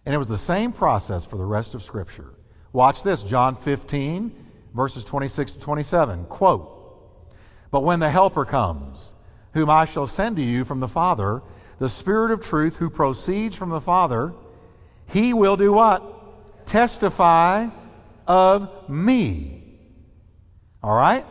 And 0.07 0.13
it 0.13 0.19
was 0.19 0.29
the 0.29 0.37
same 0.37 0.71
process 0.71 1.25
for 1.25 1.35
the 1.35 1.43
rest 1.43 1.75
of 1.75 1.83
Scripture. 1.83 2.33
Watch 2.71 3.03
this 3.03 3.23
John 3.23 3.57
15, 3.57 4.33
verses 4.73 5.03
26 5.03 5.51
to 5.51 5.59
27. 5.59 6.27
Quote, 6.27 7.29
But 7.71 7.83
when 7.83 7.99
the 7.99 8.09
Helper 8.09 8.45
comes, 8.45 9.13
whom 9.53 9.69
I 9.69 9.83
shall 9.83 10.07
send 10.07 10.37
to 10.37 10.41
you 10.41 10.63
from 10.63 10.79
the 10.79 10.87
Father, 10.87 11.41
the 11.79 11.89
Spirit 11.89 12.31
of 12.31 12.39
truth 12.39 12.77
who 12.77 12.89
proceeds 12.89 13.57
from 13.57 13.69
the 13.69 13.81
Father, 13.81 14.33
he 15.07 15.33
will 15.33 15.57
do 15.57 15.73
what? 15.73 16.65
Testify 16.65 17.67
of 18.25 18.89
me. 18.89 19.61
All 20.81 20.95
right? 20.95 21.25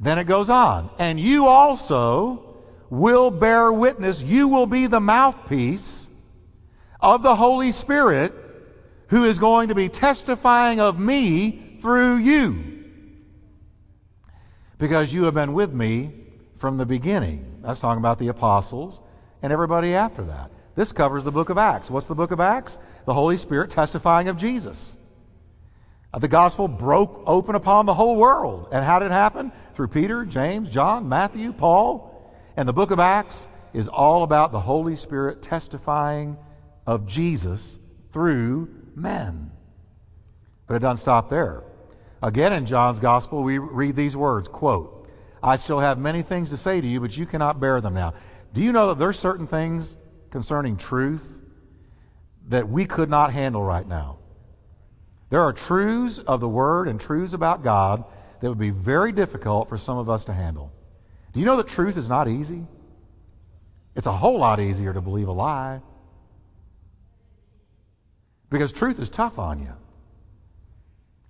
Then 0.00 0.18
it 0.18 0.24
goes 0.24 0.48
on. 0.48 0.88
And 0.98 1.20
you 1.20 1.46
also 1.46 2.56
will 2.88 3.30
bear 3.30 3.70
witness. 3.70 4.22
You 4.22 4.48
will 4.48 4.66
be 4.66 4.86
the 4.86 5.00
mouthpiece 5.00 6.01
of 7.02 7.22
the 7.22 7.36
Holy 7.36 7.72
Spirit 7.72 8.32
who 9.08 9.24
is 9.24 9.38
going 9.38 9.68
to 9.68 9.74
be 9.74 9.90
testifying 9.90 10.80
of 10.80 10.98
me 10.98 11.78
through 11.82 12.16
you. 12.16 12.84
Because 14.78 15.12
you 15.12 15.24
have 15.24 15.34
been 15.34 15.52
with 15.52 15.72
me 15.72 16.12
from 16.56 16.78
the 16.78 16.86
beginning. 16.86 17.60
That's 17.60 17.80
talking 17.80 17.98
about 17.98 18.18
the 18.18 18.28
apostles 18.28 19.02
and 19.42 19.52
everybody 19.52 19.94
after 19.94 20.24
that. 20.24 20.50
This 20.74 20.92
covers 20.92 21.24
the 21.24 21.32
book 21.32 21.50
of 21.50 21.58
Acts. 21.58 21.90
What's 21.90 22.06
the 22.06 22.14
book 22.14 22.30
of 22.30 22.40
Acts? 22.40 22.78
The 23.04 23.12
Holy 23.12 23.36
Spirit 23.36 23.70
testifying 23.70 24.28
of 24.28 24.38
Jesus. 24.38 24.96
Uh, 26.14 26.18
the 26.18 26.28
gospel 26.28 26.68
broke 26.68 27.22
open 27.26 27.54
upon 27.54 27.84
the 27.84 27.94
whole 27.94 28.16
world. 28.16 28.68
And 28.72 28.84
how 28.84 28.98
did 28.98 29.06
it 29.06 29.12
happen? 29.12 29.52
Through 29.74 29.88
Peter, 29.88 30.24
James, 30.24 30.70
John, 30.70 31.08
Matthew, 31.08 31.52
Paul. 31.52 32.32
And 32.56 32.68
the 32.68 32.72
book 32.72 32.90
of 32.90 32.98
Acts 32.98 33.46
is 33.74 33.88
all 33.88 34.22
about 34.22 34.52
the 34.52 34.60
Holy 34.60 34.96
Spirit 34.96 35.42
testifying 35.42 36.36
of 36.86 37.06
Jesus 37.06 37.78
through 38.12 38.68
men. 38.94 39.50
But 40.66 40.74
it 40.74 40.78
doesn't 40.80 40.98
stop 40.98 41.30
there. 41.30 41.62
Again, 42.22 42.52
in 42.52 42.66
John's 42.66 43.00
gospel, 43.00 43.42
we 43.42 43.58
read 43.58 43.96
these 43.96 44.16
words 44.16 44.48
quote, 44.48 45.08
I 45.42 45.56
still 45.56 45.80
have 45.80 45.98
many 45.98 46.22
things 46.22 46.50
to 46.50 46.56
say 46.56 46.80
to 46.80 46.86
you, 46.86 47.00
but 47.00 47.16
you 47.16 47.26
cannot 47.26 47.58
bear 47.58 47.80
them 47.80 47.94
now. 47.94 48.14
Do 48.54 48.60
you 48.60 48.72
know 48.72 48.88
that 48.88 48.98
there's 48.98 49.18
certain 49.18 49.46
things 49.46 49.96
concerning 50.30 50.76
truth 50.76 51.40
that 52.48 52.68
we 52.68 52.84
could 52.84 53.10
not 53.10 53.32
handle 53.32 53.62
right 53.62 53.86
now? 53.86 54.18
There 55.30 55.40
are 55.40 55.52
truths 55.52 56.18
of 56.18 56.40
the 56.40 56.48
Word 56.48 56.86
and 56.86 57.00
truths 57.00 57.32
about 57.32 57.64
God 57.64 58.04
that 58.40 58.48
would 58.48 58.58
be 58.58 58.70
very 58.70 59.12
difficult 59.12 59.68
for 59.68 59.76
some 59.76 59.98
of 59.98 60.08
us 60.08 60.24
to 60.26 60.32
handle. 60.32 60.72
Do 61.32 61.40
you 61.40 61.46
know 61.46 61.56
that 61.56 61.68
truth 61.68 61.96
is 61.96 62.08
not 62.08 62.28
easy? 62.28 62.66
It's 63.96 64.06
a 64.06 64.12
whole 64.12 64.38
lot 64.38 64.60
easier 64.60 64.92
to 64.92 65.00
believe 65.00 65.28
a 65.28 65.32
lie. 65.32 65.80
Because 68.52 68.70
truth 68.70 69.00
is 69.00 69.08
tough 69.08 69.38
on 69.38 69.60
you. 69.60 69.72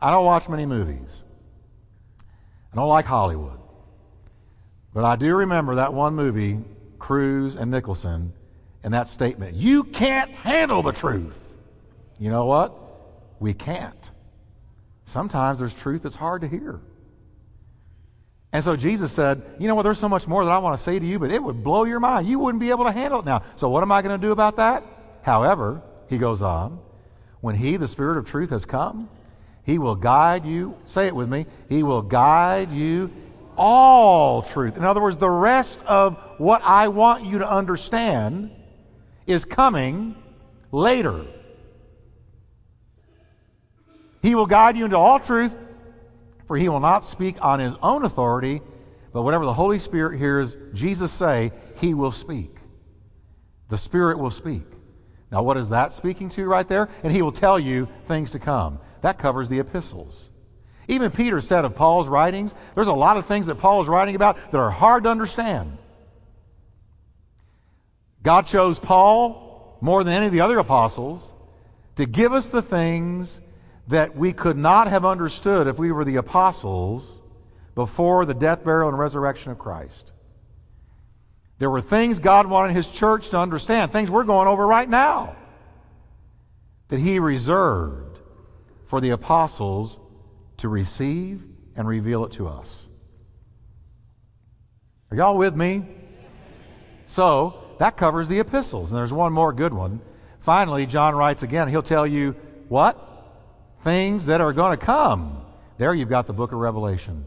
I 0.00 0.10
don't 0.10 0.24
watch 0.24 0.48
many 0.48 0.66
movies. 0.66 1.22
I 2.72 2.76
don't 2.76 2.88
like 2.88 3.04
Hollywood. 3.04 3.60
But 4.92 5.04
I 5.04 5.14
do 5.14 5.34
remember 5.36 5.76
that 5.76 5.94
one 5.94 6.14
movie 6.16 6.58
Cruise 6.98 7.56
and 7.56 7.70
Nicholson 7.70 8.32
and 8.82 8.92
that 8.94 9.06
statement. 9.06 9.56
You 9.56 9.84
can't 9.84 10.30
handle 10.30 10.82
the 10.82 10.92
truth. 10.92 11.56
You 12.18 12.30
know 12.30 12.46
what? 12.46 12.74
We 13.38 13.54
can't. 13.54 14.10
Sometimes 15.04 15.60
there's 15.60 15.74
truth 15.74 16.02
that's 16.02 16.16
hard 16.16 16.42
to 16.42 16.48
hear. 16.48 16.80
And 18.52 18.64
so 18.64 18.76
Jesus 18.76 19.12
said, 19.12 19.42
You 19.60 19.68
know 19.68 19.76
what? 19.76 19.84
There's 19.84 19.98
so 19.98 20.08
much 20.08 20.26
more 20.26 20.44
that 20.44 20.50
I 20.50 20.58
want 20.58 20.76
to 20.76 20.82
say 20.82 20.98
to 20.98 21.06
you, 21.06 21.20
but 21.20 21.30
it 21.30 21.42
would 21.42 21.62
blow 21.62 21.84
your 21.84 22.00
mind. 22.00 22.26
You 22.26 22.40
wouldn't 22.40 22.60
be 22.60 22.70
able 22.70 22.84
to 22.84 22.92
handle 22.92 23.20
it 23.20 23.24
now. 23.24 23.42
So, 23.56 23.68
what 23.68 23.82
am 23.82 23.92
I 23.92 24.02
going 24.02 24.20
to 24.20 24.26
do 24.26 24.32
about 24.32 24.56
that? 24.56 24.84
However, 25.22 25.82
he 26.08 26.18
goes 26.18 26.42
on, 26.42 26.78
when 27.42 27.56
he, 27.56 27.76
the 27.76 27.88
Spirit 27.88 28.16
of 28.16 28.24
truth, 28.24 28.50
has 28.50 28.64
come, 28.64 29.10
he 29.64 29.78
will 29.78 29.96
guide 29.96 30.46
you. 30.46 30.76
Say 30.86 31.08
it 31.08 31.14
with 31.14 31.28
me. 31.28 31.44
He 31.68 31.82
will 31.82 32.00
guide 32.00 32.72
you 32.72 33.10
all 33.56 34.42
truth. 34.42 34.76
In 34.76 34.84
other 34.84 35.02
words, 35.02 35.16
the 35.16 35.28
rest 35.28 35.78
of 35.86 36.16
what 36.38 36.62
I 36.64 36.88
want 36.88 37.24
you 37.24 37.40
to 37.40 37.48
understand 37.48 38.52
is 39.26 39.44
coming 39.44 40.14
later. 40.70 41.26
He 44.22 44.36
will 44.36 44.46
guide 44.46 44.76
you 44.76 44.84
into 44.84 44.96
all 44.96 45.18
truth, 45.18 45.56
for 46.46 46.56
he 46.56 46.68
will 46.68 46.80
not 46.80 47.04
speak 47.04 47.44
on 47.44 47.58
his 47.58 47.74
own 47.82 48.04
authority, 48.04 48.62
but 49.12 49.22
whatever 49.22 49.44
the 49.44 49.52
Holy 49.52 49.80
Spirit 49.80 50.16
hears 50.16 50.56
Jesus 50.74 51.10
say, 51.10 51.50
he 51.80 51.92
will 51.92 52.12
speak. 52.12 52.56
The 53.68 53.78
Spirit 53.78 54.18
will 54.18 54.30
speak. 54.30 54.62
Now, 55.32 55.42
what 55.42 55.56
is 55.56 55.70
that 55.70 55.94
speaking 55.94 56.28
to 56.30 56.44
right 56.44 56.68
there? 56.68 56.90
And 57.02 57.12
he 57.12 57.22
will 57.22 57.32
tell 57.32 57.58
you 57.58 57.88
things 58.06 58.32
to 58.32 58.38
come. 58.38 58.78
That 59.00 59.18
covers 59.18 59.48
the 59.48 59.58
epistles. 59.58 60.30
Even 60.88 61.10
Peter 61.10 61.40
said 61.40 61.64
of 61.64 61.74
Paul's 61.74 62.06
writings, 62.06 62.54
there's 62.74 62.86
a 62.86 62.92
lot 62.92 63.16
of 63.16 63.24
things 63.24 63.46
that 63.46 63.54
Paul 63.54 63.80
is 63.80 63.88
writing 63.88 64.14
about 64.14 64.36
that 64.52 64.58
are 64.58 64.70
hard 64.70 65.04
to 65.04 65.10
understand. 65.10 65.78
God 68.22 68.46
chose 68.46 68.78
Paul 68.78 69.78
more 69.80 70.04
than 70.04 70.12
any 70.12 70.26
of 70.26 70.32
the 70.32 70.42
other 70.42 70.58
apostles 70.58 71.32
to 71.96 72.04
give 72.04 72.32
us 72.34 72.48
the 72.48 72.62
things 72.62 73.40
that 73.88 74.14
we 74.14 74.32
could 74.32 74.58
not 74.58 74.88
have 74.88 75.04
understood 75.04 75.66
if 75.66 75.78
we 75.78 75.92
were 75.92 76.04
the 76.04 76.16
apostles 76.16 77.22
before 77.74 78.26
the 78.26 78.34
death, 78.34 78.64
burial, 78.64 78.90
and 78.90 78.98
resurrection 78.98 79.50
of 79.50 79.58
Christ. 79.58 80.12
There 81.62 81.70
were 81.70 81.80
things 81.80 82.18
God 82.18 82.48
wanted 82.48 82.74
His 82.74 82.90
church 82.90 83.28
to 83.28 83.38
understand, 83.38 83.92
things 83.92 84.10
we're 84.10 84.24
going 84.24 84.48
over 84.48 84.66
right 84.66 84.88
now, 84.88 85.36
that 86.88 86.98
He 86.98 87.20
reserved 87.20 88.18
for 88.86 89.00
the 89.00 89.10
apostles 89.10 90.00
to 90.56 90.68
receive 90.68 91.44
and 91.76 91.86
reveal 91.86 92.24
it 92.24 92.32
to 92.32 92.48
us. 92.48 92.88
Are 95.12 95.16
y'all 95.16 95.36
with 95.36 95.54
me? 95.54 95.84
So, 97.06 97.62
that 97.78 97.96
covers 97.96 98.28
the 98.28 98.40
epistles. 98.40 98.90
And 98.90 98.98
there's 98.98 99.12
one 99.12 99.32
more 99.32 99.52
good 99.52 99.72
one. 99.72 100.00
Finally, 100.40 100.86
John 100.86 101.14
writes 101.14 101.44
again. 101.44 101.68
He'll 101.68 101.80
tell 101.80 102.08
you 102.08 102.32
what? 102.70 102.98
Things 103.84 104.26
that 104.26 104.40
are 104.40 104.52
going 104.52 104.76
to 104.76 104.84
come. 104.84 105.46
There 105.78 105.94
you've 105.94 106.08
got 106.08 106.26
the 106.26 106.32
book 106.32 106.50
of 106.50 106.58
Revelation. 106.58 107.24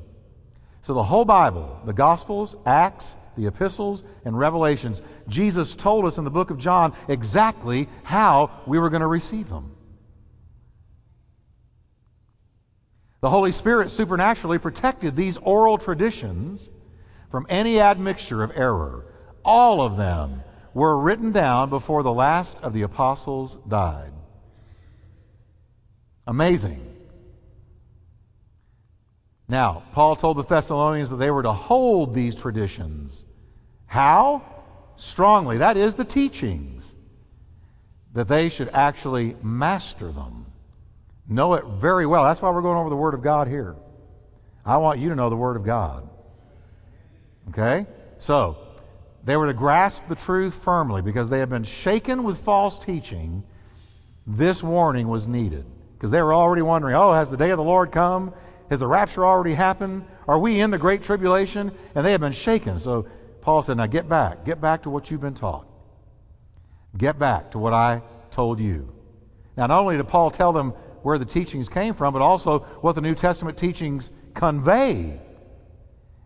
So 0.81 0.93
the 0.93 1.03
whole 1.03 1.23
Bible, 1.23 1.79
the 1.85 1.93
Gospels, 1.93 2.53
Acts, 2.65 3.15
the 3.35 3.47
epistles, 3.47 4.03
and 4.23 4.37
Revelations, 4.37 5.01
Jesus 5.27 5.75
told 5.75 6.05
us 6.05 6.17
in 6.17 6.23
the 6.23 6.31
book 6.31 6.49
of 6.49 6.57
John 6.57 6.93
exactly 7.07 7.87
how 8.03 8.51
we 8.65 8.79
were 8.79 8.89
going 8.89 9.01
to 9.01 9.07
receive 9.07 9.49
them. 9.49 9.75
The 13.21 13.29
Holy 13.29 13.51
Spirit 13.51 13.89
supernaturally 13.89 14.59
protected 14.59 15.15
these 15.15 15.37
oral 15.37 15.77
traditions 15.77 16.69
from 17.31 17.47
any 17.49 17.79
admixture 17.79 18.43
of 18.43 18.51
error. 18.55 19.05
All 19.43 19.81
of 19.81 19.97
them 19.97 20.43
were 20.73 20.99
written 20.99 21.31
down 21.31 21.69
before 21.69 22.03
the 22.03 22.13
last 22.13 22.57
of 22.61 22.73
the 22.73 22.83
apostles 22.83 23.57
died. 23.67 24.11
Amazing. 26.27 26.94
Now, 29.47 29.83
Paul 29.91 30.15
told 30.15 30.37
the 30.37 30.43
Thessalonians 30.43 31.09
that 31.09 31.17
they 31.17 31.29
were 31.29 31.43
to 31.43 31.53
hold 31.53 32.13
these 32.13 32.35
traditions. 32.35 33.25
How? 33.85 34.41
Strongly. 34.97 35.59
That 35.59 35.77
is 35.77 35.95
the 35.95 36.05
teachings. 36.05 36.95
That 38.13 38.27
they 38.27 38.49
should 38.49 38.69
actually 38.69 39.35
master 39.43 40.11
them. 40.11 40.47
Know 41.27 41.53
it 41.53 41.65
very 41.65 42.05
well. 42.05 42.23
That's 42.23 42.41
why 42.41 42.49
we're 42.49 42.61
going 42.61 42.77
over 42.77 42.89
the 42.89 42.95
Word 42.95 43.13
of 43.13 43.21
God 43.21 43.47
here. 43.47 43.75
I 44.65 44.77
want 44.77 44.99
you 44.99 45.09
to 45.09 45.15
know 45.15 45.29
the 45.29 45.35
Word 45.35 45.57
of 45.57 45.63
God. 45.63 46.09
Okay? 47.49 47.85
So, 48.17 48.57
they 49.23 49.35
were 49.35 49.47
to 49.47 49.53
grasp 49.53 50.07
the 50.07 50.15
truth 50.15 50.53
firmly 50.53 51.01
because 51.01 51.29
they 51.29 51.39
had 51.39 51.49
been 51.49 51.63
shaken 51.63 52.23
with 52.23 52.39
false 52.39 52.79
teaching. 52.79 53.43
This 54.25 54.63
warning 54.63 55.07
was 55.07 55.27
needed 55.27 55.65
because 55.93 56.11
they 56.11 56.21
were 56.21 56.33
already 56.33 56.61
wondering 56.61 56.95
oh, 56.95 57.13
has 57.13 57.29
the 57.29 57.37
day 57.37 57.49
of 57.49 57.57
the 57.57 57.63
Lord 57.63 57.91
come? 57.91 58.33
Has 58.69 58.79
the 58.79 58.87
rapture 58.87 59.25
already 59.25 59.53
happened? 59.53 60.05
Are 60.27 60.39
we 60.39 60.59
in 60.59 60.71
the 60.71 60.77
great 60.77 61.03
tribulation? 61.03 61.71
And 61.93 62.05
they 62.05 62.11
have 62.11 62.21
been 62.21 62.31
shaken. 62.31 62.79
So 62.79 63.07
Paul 63.41 63.61
said, 63.61 63.77
Now 63.77 63.85
get 63.85 64.09
back. 64.09 64.45
Get 64.45 64.59
back 64.59 64.83
to 64.83 64.89
what 64.89 65.11
you've 65.11 65.21
been 65.21 65.35
taught. 65.35 65.67
Get 66.97 67.19
back 67.19 67.51
to 67.51 67.59
what 67.59 67.73
I 67.73 68.01
told 68.31 68.59
you. 68.59 68.91
Now, 69.57 69.67
not 69.67 69.79
only 69.81 69.97
did 69.97 70.07
Paul 70.07 70.31
tell 70.31 70.51
them 70.51 70.71
where 71.03 71.17
the 71.17 71.25
teachings 71.25 71.69
came 71.69 71.93
from, 71.93 72.13
but 72.13 72.21
also 72.21 72.59
what 72.81 72.95
the 72.95 73.01
New 73.01 73.15
Testament 73.15 73.57
teachings 73.57 74.09
convey. 74.33 75.19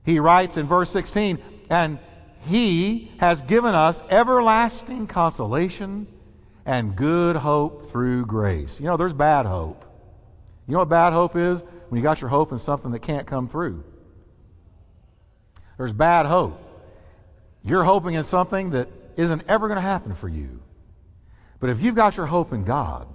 He 0.05 0.19
writes 0.19 0.57
in 0.57 0.65
verse 0.67 0.89
16, 0.89 1.37
and 1.69 1.99
he 2.47 3.11
has 3.19 3.41
given 3.41 3.75
us 3.75 4.01
everlasting 4.09 5.07
consolation 5.07 6.07
and 6.65 6.95
good 6.95 7.35
hope 7.35 7.87
through 7.87 8.25
grace. 8.25 8.79
You 8.79 8.85
know, 8.85 8.97
there's 8.97 9.13
bad 9.13 9.45
hope. 9.45 9.85
You 10.67 10.73
know 10.73 10.79
what 10.79 10.89
bad 10.89 11.13
hope 11.13 11.35
is? 11.35 11.63
When 11.89 11.97
you 11.97 12.03
got 12.03 12.21
your 12.21 12.29
hope 12.29 12.51
in 12.51 12.59
something 12.59 12.91
that 12.91 12.99
can't 12.99 13.27
come 13.27 13.47
through. 13.47 13.83
There's 15.77 15.93
bad 15.93 16.25
hope. 16.25 16.61
You're 17.63 17.83
hoping 17.83 18.15
in 18.15 18.23
something 18.23 18.71
that 18.71 18.87
isn't 19.17 19.43
ever 19.47 19.67
going 19.67 19.77
to 19.77 19.81
happen 19.81 20.15
for 20.15 20.29
you. 20.29 20.61
But 21.59 21.69
if 21.69 21.81
you've 21.81 21.95
got 21.95 22.15
your 22.15 22.25
hope 22.25 22.53
in 22.53 22.63
God 22.63 23.07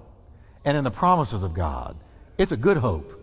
and 0.65 0.77
in 0.77 0.85
the 0.85 0.91
promises 0.91 1.43
of 1.43 1.55
God, 1.55 1.97
it's 2.37 2.53
a 2.53 2.57
good 2.57 2.77
hope. 2.77 3.21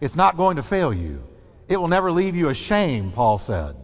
It's 0.00 0.16
not 0.16 0.36
going 0.36 0.56
to 0.56 0.62
fail 0.62 0.92
you. 0.92 1.22
It 1.68 1.78
will 1.78 1.88
never 1.88 2.10
leave 2.10 2.34
you 2.34 2.48
ashamed, 2.48 3.14
Paul 3.14 3.38
said. 3.38 3.76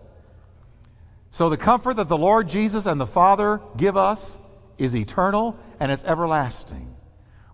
So 1.30 1.50
the 1.50 1.56
comfort 1.56 1.96
that 1.96 2.08
the 2.08 2.16
Lord 2.16 2.48
Jesus 2.48 2.86
and 2.86 3.00
the 3.00 3.06
Father 3.06 3.60
give 3.76 3.96
us 3.96 4.38
is 4.78 4.94
eternal 4.94 5.58
and 5.80 5.90
it's 5.90 6.04
everlasting. 6.04 6.94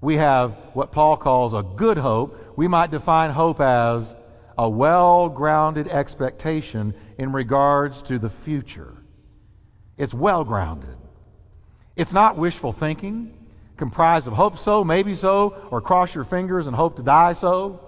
We 0.01 0.17
have 0.17 0.53
what 0.73 0.93
Paul 0.93 1.17
calls 1.17 1.53
a 1.55 1.63
good 1.63 1.99
hope. 1.99 2.39
We 2.57 2.69
might 2.69 2.91
define 2.91 3.31
hope 3.31 3.61
as 3.61 4.15
a 4.59 4.69
well 4.69 5.29
grounded 5.29 5.89
expectation 5.89 6.95
in 7.19 7.33
regards 7.33 8.03
to 8.03 8.19
the 8.19 8.31
future. 8.31 8.97
It's 9.97 10.15
well 10.15 10.45
grounded. 10.45 10.97
It's 11.97 12.13
not 12.13 12.37
wishful 12.37 12.73
thinking, 12.73 13.37
comprised 13.77 14.27
of 14.27 14.33
hope 14.33 14.59
so, 14.59 14.85
maybe 14.85 15.15
so, 15.15 15.57
or 15.71 15.81
cross 15.81 16.15
your 16.15 16.25
fingers 16.25 16.67
and 16.67 16.77
hope 16.77 16.97
to 16.97 17.03
die 17.03 17.33
so. 17.33 17.81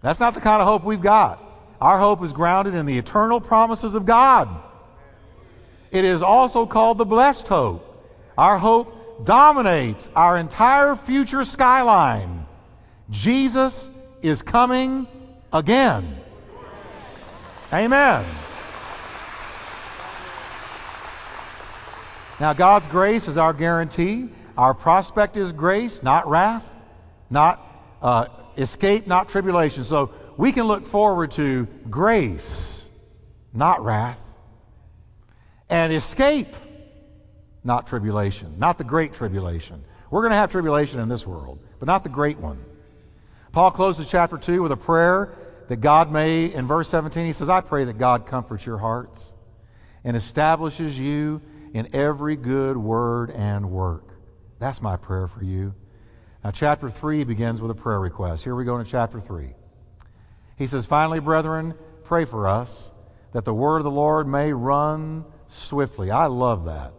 That's 0.00 0.20
not 0.20 0.34
the 0.34 0.40
kind 0.40 0.62
of 0.62 0.68
hope 0.68 0.84
we've 0.84 1.00
got. 1.00 1.42
Our 1.80 1.98
hope 1.98 2.22
is 2.22 2.32
grounded 2.32 2.74
in 2.74 2.86
the 2.86 2.98
eternal 2.98 3.40
promises 3.40 3.94
of 3.94 4.06
God. 4.06 4.48
It 5.90 6.04
is 6.04 6.22
also 6.22 6.66
called 6.66 6.98
the 6.98 7.04
blessed 7.04 7.48
hope. 7.48 7.84
Our 8.36 8.58
hope 8.58 9.24
dominates 9.24 10.08
our 10.14 10.36
entire 10.36 10.94
future 10.96 11.44
skyline. 11.44 12.37
Jesus 13.10 13.90
is 14.22 14.42
coming 14.42 15.06
again. 15.52 16.16
Amen. 17.72 18.24
Now, 22.40 22.52
God's 22.52 22.86
grace 22.86 23.26
is 23.26 23.36
our 23.36 23.52
guarantee. 23.52 24.28
Our 24.56 24.74
prospect 24.74 25.36
is 25.36 25.52
grace, 25.52 26.02
not 26.02 26.28
wrath, 26.28 26.64
not 27.30 27.64
uh, 28.00 28.26
escape, 28.56 29.06
not 29.06 29.28
tribulation. 29.28 29.84
So 29.84 30.12
we 30.36 30.52
can 30.52 30.64
look 30.64 30.86
forward 30.86 31.32
to 31.32 31.66
grace, 31.90 32.88
not 33.52 33.84
wrath, 33.84 34.20
and 35.68 35.92
escape, 35.92 36.54
not 37.64 37.86
tribulation, 37.86 38.58
not 38.58 38.78
the 38.78 38.84
great 38.84 39.12
tribulation. 39.12 39.84
We're 40.10 40.22
going 40.22 40.30
to 40.30 40.36
have 40.36 40.50
tribulation 40.50 41.00
in 41.00 41.08
this 41.08 41.26
world, 41.26 41.58
but 41.78 41.86
not 41.86 42.02
the 42.04 42.10
great 42.10 42.38
one. 42.38 42.64
Paul 43.52 43.70
closes 43.70 44.08
chapter 44.08 44.36
2 44.36 44.62
with 44.62 44.72
a 44.72 44.76
prayer 44.76 45.34
that 45.68 45.76
God 45.80 46.10
may, 46.10 46.52
in 46.52 46.66
verse 46.66 46.88
17, 46.88 47.26
he 47.26 47.32
says, 47.32 47.48
I 47.48 47.60
pray 47.60 47.84
that 47.84 47.98
God 47.98 48.26
comforts 48.26 48.64
your 48.64 48.78
hearts 48.78 49.34
and 50.04 50.16
establishes 50.16 50.98
you 50.98 51.42
in 51.74 51.94
every 51.94 52.36
good 52.36 52.76
word 52.76 53.30
and 53.30 53.70
work. 53.70 54.04
That's 54.58 54.82
my 54.82 54.96
prayer 54.96 55.28
for 55.28 55.44
you. 55.44 55.74
Now, 56.42 56.50
chapter 56.50 56.88
3 56.88 57.24
begins 57.24 57.60
with 57.60 57.70
a 57.70 57.74
prayer 57.74 58.00
request. 58.00 58.44
Here 58.44 58.54
we 58.54 58.64
go 58.64 58.78
into 58.78 58.90
chapter 58.90 59.20
3. 59.20 59.54
He 60.56 60.66
says, 60.66 60.86
Finally, 60.86 61.20
brethren, 61.20 61.74
pray 62.04 62.24
for 62.24 62.48
us 62.48 62.90
that 63.32 63.44
the 63.44 63.54
word 63.54 63.78
of 63.78 63.84
the 63.84 63.90
Lord 63.90 64.26
may 64.26 64.52
run 64.52 65.24
swiftly. 65.48 66.10
I 66.10 66.26
love 66.26 66.64
that. 66.66 66.92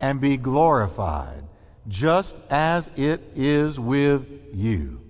And 0.00 0.20
be 0.20 0.36
glorified, 0.36 1.44
just 1.88 2.34
as 2.50 2.90
it 2.96 3.22
is 3.34 3.78
with 3.78 4.26
you. 4.52 5.00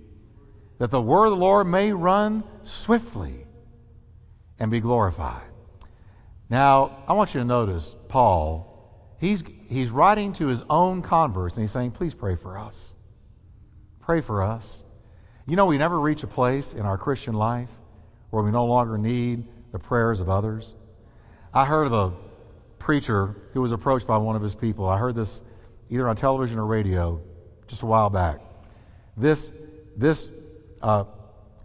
That 0.83 0.91
the 0.91 1.01
word 1.01 1.27
of 1.27 1.31
the 1.31 1.37
Lord 1.37 1.65
may 1.65 1.93
run 1.93 2.43
swiftly 2.63 3.47
and 4.59 4.69
be 4.69 4.81
glorified. 4.81 5.47
Now, 6.49 7.05
I 7.07 7.13
want 7.13 7.33
you 7.33 7.39
to 7.39 7.45
notice 7.45 7.95
Paul 8.09 9.15
He's, 9.17 9.45
he's 9.69 9.91
writing 9.91 10.33
to 10.33 10.47
his 10.47 10.61
own 10.69 11.01
converts 11.01 11.55
and 11.55 11.63
he's 11.63 11.71
saying, 11.71 11.91
Please 11.91 12.13
pray 12.13 12.35
for 12.35 12.57
us. 12.57 12.97
Pray 14.01 14.19
for 14.19 14.43
us. 14.43 14.83
You 15.47 15.55
know, 15.55 15.67
we 15.67 15.77
never 15.77 15.97
reach 16.01 16.23
a 16.23 16.27
place 16.27 16.73
in 16.73 16.81
our 16.81 16.97
Christian 16.97 17.33
life 17.33 17.69
where 18.31 18.43
we 18.43 18.51
no 18.51 18.65
longer 18.65 18.97
need 18.97 19.47
the 19.71 19.79
prayers 19.79 20.19
of 20.19 20.27
others. 20.27 20.75
I 21.53 21.63
heard 21.63 21.87
of 21.87 21.93
a 21.93 22.11
preacher 22.77 23.37
who 23.53 23.61
was 23.61 23.71
approached 23.71 24.05
by 24.05 24.17
one 24.17 24.35
of 24.35 24.41
his 24.41 24.53
people. 24.53 24.89
I 24.89 24.97
heard 24.97 25.15
this 25.15 25.43
either 25.89 26.09
on 26.09 26.17
television 26.17 26.59
or 26.59 26.65
radio 26.65 27.21
just 27.67 27.83
a 27.83 27.85
while 27.85 28.09
back. 28.09 28.41
This, 29.15 29.49
this 29.95 30.27
a 30.83 31.07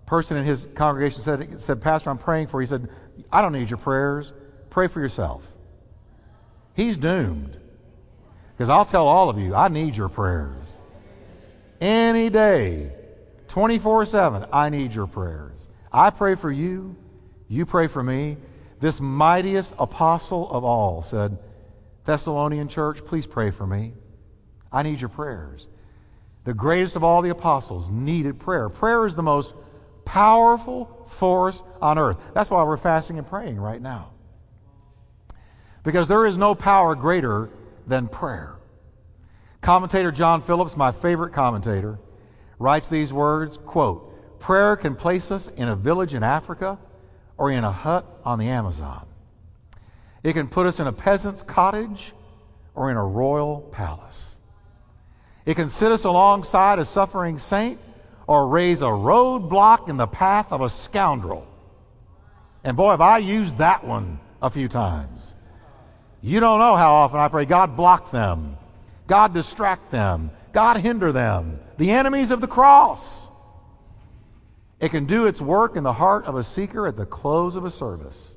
person 0.07 0.37
in 0.37 0.45
his 0.45 0.69
congregation 0.75 1.23
said, 1.23 1.61
said, 1.61 1.83
Pastor, 1.83 2.09
I'm 2.11 2.19
praying 2.19 2.47
for 2.47 2.61
you. 2.61 2.67
He 2.67 2.69
said, 2.69 2.89
I 3.31 3.43
don't 3.43 3.53
need 3.53 3.69
your 3.69 3.79
prayers. 3.79 4.33
Pray 4.71 4.87
for 4.87 5.01
yourself. 5.01 5.43
He's 6.75 6.97
doomed. 6.97 7.59
Because 8.57 8.71
I'll 8.71 8.85
tell 8.85 9.07
all 9.07 9.29
of 9.29 9.39
you, 9.39 9.55
I 9.55 9.69
need 9.69 9.97
your 9.97 10.09
prayers. 10.09 10.79
Any 11.81 12.31
day, 12.31 12.93
24 13.49 14.07
7, 14.07 14.47
I 14.53 14.69
need 14.71 14.93
your 14.95 15.07
prayers. 15.07 15.69
I 15.93 16.11
pray 16.11 16.35
for 16.35 16.51
you. 16.51 16.97
You 17.49 17.67
pray 17.67 17.87
for 17.87 18.03
me. 18.03 18.37
This 18.81 19.01
mightiest 19.01 19.75
apostle 19.79 20.51
of 20.51 20.65
all 20.65 21.03
said, 21.03 21.39
Thessalonian 22.05 22.69
church, 22.69 23.05
please 23.05 23.27
pray 23.27 23.51
for 23.51 23.67
me. 23.67 23.93
I 24.71 24.83
need 24.83 25.01
your 25.01 25.09
prayers. 25.09 25.69
The 26.45 26.55
greatest 26.55 26.97
of 26.97 27.05
all 27.05 27.21
the 27.23 27.31
apostles 27.31 27.91
needed 27.91 28.39
prayer. 28.39 28.69
Prayer 28.69 29.05
is 29.05 29.15
the 29.15 29.23
most 29.23 29.55
powerful 30.05 31.05
force 31.09 31.63
on 31.83 31.99
earth. 31.99 32.17
That's 32.33 32.51
why 32.51 32.63
we're 32.63 32.77
fasting 32.79 33.19
and 33.19 33.27
praying 33.27 33.61
right 33.61 33.83
now. 33.83 34.11
Because 35.83 36.09
there 36.09 36.25
is 36.25 36.37
no 36.37 36.55
power 36.55 36.95
greater 36.95 37.51
than 37.87 38.09
prayer. 38.09 38.55
Commentator 39.61 40.11
John 40.11 40.43
Phillips, 40.43 40.77
my 40.77 40.93
favorite 40.93 41.33
commentator, 41.33 41.99
writes 42.59 42.89
these 42.89 43.13
words, 43.13 43.59
quote, 43.59 44.39
"Prayer 44.39 44.77
can 44.77 44.95
place 44.95 45.31
us 45.31 45.49
in 45.49 45.69
a 45.69 45.77
village 45.77 46.15
in 46.15 46.23
Africa 46.23 46.79
or 47.37 47.51
in 47.51 47.65
a 47.65 47.73
hut 47.73 48.07
on 48.25 48.39
the 48.39 48.49
Amazon. 48.49 49.07
It 50.23 50.33
can 50.33 50.49
put 50.49 50.67
us 50.67 50.81
in 50.81 50.87
a 50.87 50.93
peasant's 50.93 51.43
cottage 51.43 52.15
or 52.75 52.91
in 52.91 52.97
a 52.97 53.05
royal 53.05 53.61
palace. 53.73 54.38
It 55.49 55.57
can 55.57 55.71
sit 55.71 55.91
us 55.91 56.05
alongside 56.05 56.79
a 56.79 56.85
suffering 56.85 57.39
saint 57.39 57.81
or 58.27 58.49
raise 58.49 58.83
a 58.83 58.85
roadblock 58.85 59.89
in 59.89 59.97
the 59.97 60.07
path 60.07 60.53
of 60.53 60.61
a 60.61 60.69
scoundrel. 60.69 61.47
And 62.63 62.77
boy, 62.77 62.91
have 62.91 63.01
I 63.01 63.17
used 63.17 63.57
that 63.57 63.83
one 63.83 64.21
a 64.43 64.51
few 64.51 64.69
times. 64.69 65.33
You 66.21 66.39
don't 66.39 66.59
know 66.59 66.77
how 66.77 66.93
often 66.93 67.19
I 67.19 67.29
pray, 67.29 67.47
God 67.47 67.79
block 67.79 68.11
them, 68.11 68.59
God 69.07 69.33
distract 69.33 69.91
them, 69.91 70.33
God 70.53 70.77
hinder 70.77 71.13
them, 71.13 71.61
the 71.79 71.93
enemies 71.93 72.31
of 72.31 72.43
the 72.43 72.47
cross. 72.47 73.27
It 74.81 74.91
can 74.91 75.07
do 75.07 75.25
its 75.25 75.41
work 75.41 75.77
in 75.77 75.83
the 75.83 75.95
heart 75.95 76.27
of 76.27 76.37
a 76.37 76.45
seeker 76.45 76.87
at 76.87 76.99
the 76.99 77.07
close 77.07 77.57
of 77.57 77.65
a 77.65 77.71
service. 77.71 78.35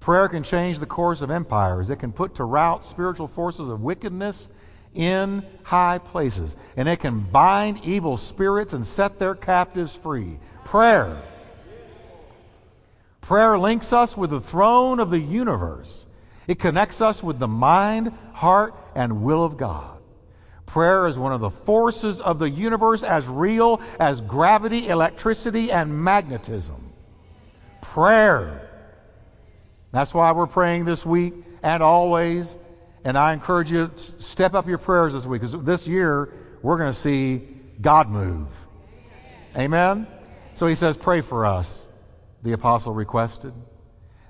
Prayer 0.00 0.30
can 0.30 0.44
change 0.44 0.78
the 0.78 0.86
course 0.86 1.20
of 1.20 1.30
empires. 1.30 1.90
It 1.90 1.96
can 1.96 2.10
put 2.10 2.36
to 2.36 2.44
rout 2.44 2.86
spiritual 2.86 3.28
forces 3.28 3.68
of 3.68 3.82
wickedness 3.82 4.48
in 4.94 5.44
high 5.62 5.98
places. 5.98 6.54
And 6.76 6.88
it 6.88 7.00
can 7.00 7.20
bind 7.20 7.80
evil 7.84 8.16
spirits 8.16 8.72
and 8.72 8.86
set 8.86 9.18
their 9.18 9.34
captives 9.34 9.94
free. 9.94 10.38
Prayer. 10.64 11.22
Prayer 13.20 13.58
links 13.58 13.92
us 13.92 14.16
with 14.16 14.30
the 14.30 14.40
throne 14.40 15.00
of 15.00 15.10
the 15.10 15.20
universe. 15.20 16.06
It 16.46 16.58
connects 16.58 17.00
us 17.00 17.22
with 17.22 17.38
the 17.38 17.48
mind, 17.48 18.12
heart, 18.32 18.74
and 18.94 19.22
will 19.22 19.44
of 19.44 19.56
God. 19.56 19.98
Prayer 20.66 21.06
is 21.06 21.18
one 21.18 21.32
of 21.32 21.40
the 21.40 21.50
forces 21.50 22.20
of 22.20 22.38
the 22.38 22.48
universe 22.48 23.02
as 23.02 23.28
real 23.28 23.80
as 24.00 24.20
gravity, 24.22 24.88
electricity, 24.88 25.70
and 25.70 26.02
magnetism. 26.02 26.92
Prayer. 27.80 28.70
That's 29.92 30.14
why 30.14 30.32
we're 30.32 30.46
praying 30.46 30.86
this 30.86 31.04
week 31.04 31.34
and 31.62 31.82
always. 31.82 32.56
And 33.04 33.18
I 33.18 33.32
encourage 33.32 33.70
you 33.70 33.88
to 33.88 33.98
step 34.22 34.54
up 34.54 34.68
your 34.68 34.78
prayers 34.78 35.12
this 35.12 35.26
week 35.26 35.40
because 35.40 35.60
this 35.64 35.86
year 35.86 36.32
we're 36.62 36.78
going 36.78 36.92
to 36.92 36.98
see 36.98 37.48
God 37.80 38.08
move. 38.08 38.48
Amen? 39.56 40.06
So 40.54 40.66
he 40.66 40.74
says, 40.74 40.96
Pray 40.96 41.20
for 41.20 41.44
us, 41.44 41.86
the 42.42 42.52
apostle 42.52 42.94
requested. 42.94 43.52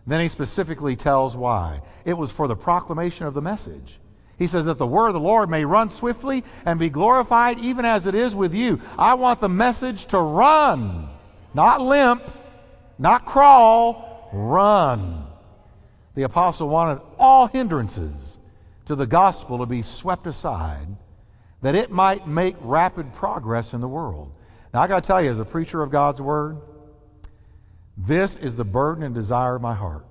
Then 0.06 0.20
he 0.20 0.28
specifically 0.28 0.96
tells 0.96 1.37
why. 1.37 1.82
It 2.04 2.14
was 2.14 2.30
for 2.30 2.48
the 2.48 2.56
proclamation 2.56 3.26
of 3.26 3.35
the 3.35 3.42
message. 3.42 4.00
He 4.38 4.46
says 4.48 4.64
that 4.64 4.78
the 4.78 4.87
word 4.87 5.08
of 5.08 5.14
the 5.14 5.20
Lord 5.20 5.48
may 5.48 5.64
run 5.64 5.90
swiftly 5.90 6.42
and 6.64 6.80
be 6.80 6.88
glorified 6.88 7.58
even 7.61 7.85
as 7.85 8.06
it 8.06 8.14
is 8.14 8.35
with 8.35 8.54
you. 8.54 8.80
I 8.98 9.14
want 9.14 9.40
the 9.40 9.48
message 9.48 10.06
to 10.06 10.18
run, 10.18 11.08
not 11.54 11.80
limp, 11.80 12.22
not 12.98 13.24
crawl, 13.24 14.30
run. 14.32 15.26
The 16.14 16.24
apostle 16.24 16.68
wanted 16.68 17.00
all 17.18 17.46
hindrances 17.46 18.38
to 18.92 18.96
the 18.96 19.07
gospel 19.07 19.57
to 19.57 19.64
be 19.64 19.81
swept 19.81 20.26
aside 20.26 20.87
that 21.62 21.74
it 21.74 21.90
might 21.90 22.28
make 22.28 22.55
rapid 22.61 23.11
progress 23.14 23.72
in 23.72 23.81
the 23.81 23.88
world. 23.88 24.31
Now, 24.74 24.83
I 24.83 24.87
got 24.87 25.02
to 25.02 25.07
tell 25.07 25.22
you, 25.22 25.31
as 25.31 25.38
a 25.38 25.46
preacher 25.46 25.83
of 25.83 25.90
God's 25.90 26.20
word, 26.20 26.59
this 27.96 28.37
is 28.37 28.55
the 28.55 28.66
burden 28.66 29.02
and 29.02 29.14
desire 29.14 29.57
of 29.57 29.62
my 29.62 29.72
heart. 29.72 30.05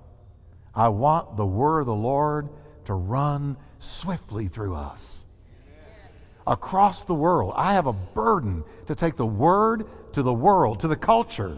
I 0.74 0.88
want 0.88 1.36
the 1.36 1.46
word 1.46 1.80
of 1.80 1.86
the 1.86 1.94
Lord 1.94 2.48
to 2.86 2.94
run 2.94 3.56
swiftly 3.78 4.48
through 4.48 4.74
us. 4.74 5.26
Across 6.44 7.04
the 7.04 7.14
world, 7.14 7.52
I 7.54 7.74
have 7.74 7.86
a 7.86 7.92
burden 7.92 8.64
to 8.86 8.96
take 8.96 9.14
the 9.14 9.24
word 9.24 9.86
to 10.12 10.24
the 10.24 10.34
world, 10.34 10.80
to 10.80 10.88
the 10.88 10.96
culture, 10.96 11.56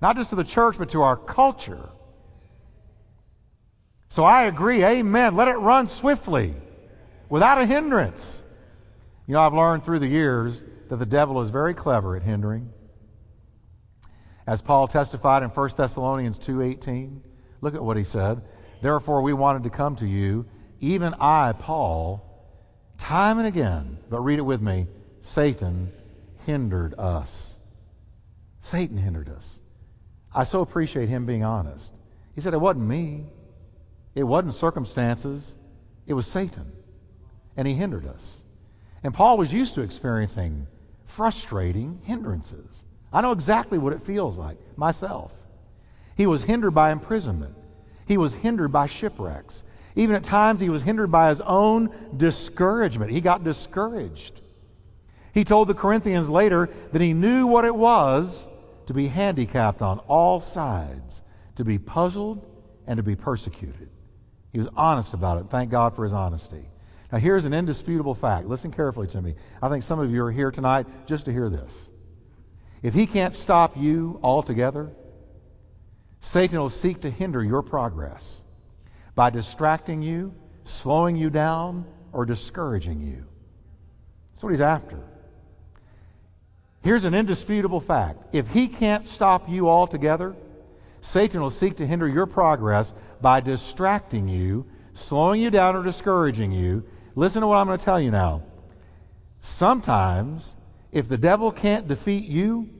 not 0.00 0.16
just 0.16 0.30
to 0.30 0.36
the 0.36 0.44
church, 0.44 0.78
but 0.78 0.88
to 0.90 1.02
our 1.02 1.18
culture. 1.18 1.90
So 4.14 4.22
I 4.22 4.44
agree, 4.44 4.84
amen. 4.84 5.34
Let 5.34 5.48
it 5.48 5.56
run 5.56 5.88
swiftly 5.88 6.54
without 7.28 7.58
a 7.58 7.66
hindrance. 7.66 8.44
You 9.26 9.34
know, 9.34 9.40
I've 9.40 9.54
learned 9.54 9.84
through 9.84 9.98
the 9.98 10.06
years 10.06 10.62
that 10.88 10.98
the 10.98 11.04
devil 11.04 11.40
is 11.40 11.50
very 11.50 11.74
clever 11.74 12.14
at 12.14 12.22
hindering. 12.22 12.72
As 14.46 14.62
Paul 14.62 14.86
testified 14.86 15.42
in 15.42 15.48
1 15.48 15.70
Thessalonians 15.76 16.38
2:18, 16.38 17.22
look 17.60 17.74
at 17.74 17.82
what 17.82 17.96
he 17.96 18.04
said. 18.04 18.42
Therefore 18.82 19.20
we 19.20 19.32
wanted 19.32 19.64
to 19.64 19.70
come 19.70 19.96
to 19.96 20.06
you, 20.06 20.46
even 20.78 21.12
I, 21.18 21.52
Paul, 21.58 22.22
time 22.96 23.38
and 23.38 23.48
again, 23.48 23.98
but 24.10 24.20
read 24.20 24.38
it 24.38 24.42
with 24.42 24.62
me, 24.62 24.86
Satan 25.22 25.90
hindered 26.46 26.94
us. 26.98 27.56
Satan 28.60 28.96
hindered 28.96 29.28
us. 29.28 29.58
I 30.32 30.44
so 30.44 30.60
appreciate 30.60 31.08
him 31.08 31.26
being 31.26 31.42
honest. 31.42 31.92
He 32.36 32.40
said, 32.40 32.54
It 32.54 32.60
wasn't 32.60 32.86
me, 32.86 33.26
it 34.14 34.22
wasn't 34.22 34.54
circumstances, 34.54 35.56
it 36.06 36.14
was 36.14 36.26
Satan. 36.26 36.72
And 37.56 37.68
he 37.68 37.74
hindered 37.74 38.06
us. 38.06 38.44
And 39.02 39.12
Paul 39.12 39.38
was 39.38 39.52
used 39.52 39.74
to 39.74 39.82
experiencing 39.82 40.66
frustrating 41.04 42.00
hindrances. 42.04 42.84
I 43.12 43.20
know 43.20 43.32
exactly 43.32 43.78
what 43.78 43.92
it 43.92 44.04
feels 44.04 44.38
like 44.38 44.58
myself. 44.76 45.32
He 46.16 46.26
was 46.26 46.44
hindered 46.44 46.74
by 46.74 46.90
imprisonment, 46.90 47.54
he 48.06 48.16
was 48.16 48.34
hindered 48.34 48.72
by 48.72 48.86
shipwrecks. 48.86 49.62
Even 49.96 50.16
at 50.16 50.24
times, 50.24 50.58
he 50.58 50.68
was 50.68 50.82
hindered 50.82 51.12
by 51.12 51.28
his 51.28 51.40
own 51.42 51.88
discouragement. 52.16 53.12
He 53.12 53.20
got 53.20 53.44
discouraged. 53.44 54.40
He 55.32 55.44
told 55.44 55.68
the 55.68 55.74
Corinthians 55.74 56.28
later 56.28 56.68
that 56.90 57.00
he 57.00 57.12
knew 57.12 57.46
what 57.46 57.64
it 57.64 57.74
was 57.74 58.48
to 58.86 58.94
be 58.94 59.06
handicapped 59.06 59.82
on 59.82 60.00
all 60.00 60.40
sides, 60.40 61.22
to 61.54 61.64
be 61.64 61.78
puzzled, 61.78 62.44
and 62.88 62.96
to 62.96 63.04
be 63.04 63.14
persecuted. 63.14 63.88
He 64.54 64.58
was 64.60 64.68
honest 64.76 65.14
about 65.14 65.38
it. 65.38 65.50
Thank 65.50 65.70
God 65.70 65.96
for 65.96 66.04
his 66.04 66.12
honesty. 66.12 66.64
Now, 67.10 67.18
here's 67.18 67.44
an 67.44 67.52
indisputable 67.52 68.14
fact. 68.14 68.46
Listen 68.46 68.70
carefully 68.70 69.08
to 69.08 69.20
me. 69.20 69.34
I 69.60 69.68
think 69.68 69.82
some 69.82 69.98
of 69.98 70.12
you 70.12 70.24
are 70.24 70.30
here 70.30 70.52
tonight 70.52 70.86
just 71.06 71.24
to 71.24 71.32
hear 71.32 71.50
this. 71.50 71.90
If 72.80 72.94
he 72.94 73.06
can't 73.06 73.34
stop 73.34 73.76
you 73.76 74.20
altogether, 74.22 74.92
Satan 76.20 76.60
will 76.60 76.70
seek 76.70 77.00
to 77.00 77.10
hinder 77.10 77.42
your 77.42 77.62
progress 77.62 78.44
by 79.16 79.30
distracting 79.30 80.02
you, 80.02 80.32
slowing 80.62 81.16
you 81.16 81.30
down, 81.30 81.84
or 82.12 82.24
discouraging 82.24 83.00
you. 83.00 83.24
That's 84.30 84.44
what 84.44 84.50
he's 84.50 84.60
after. 84.60 85.00
Here's 86.84 87.02
an 87.02 87.14
indisputable 87.14 87.80
fact. 87.80 88.22
If 88.32 88.50
he 88.50 88.68
can't 88.68 89.04
stop 89.04 89.48
you 89.48 89.68
altogether, 89.68 90.36
Satan 91.04 91.42
will 91.42 91.50
seek 91.50 91.76
to 91.76 91.86
hinder 91.86 92.08
your 92.08 92.24
progress 92.24 92.94
by 93.20 93.38
distracting 93.38 94.26
you, 94.26 94.64
slowing 94.94 95.38
you 95.38 95.50
down, 95.50 95.76
or 95.76 95.82
discouraging 95.82 96.50
you. 96.50 96.82
Listen 97.14 97.42
to 97.42 97.46
what 97.46 97.58
I'm 97.58 97.66
going 97.66 97.78
to 97.78 97.84
tell 97.84 98.00
you 98.00 98.10
now. 98.10 98.42
Sometimes, 99.38 100.56
if 100.92 101.06
the 101.06 101.18
devil 101.18 101.52
can't 101.52 101.86
defeat 101.86 102.24
you, 102.24 102.70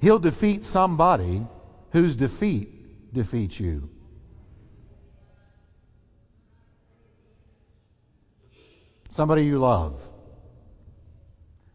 He'll 0.00 0.20
defeat 0.20 0.64
somebody 0.64 1.44
whose 1.90 2.14
defeat 2.14 3.12
defeats 3.12 3.58
you. 3.58 3.90
Somebody 9.10 9.44
you 9.44 9.58
love. 9.58 10.00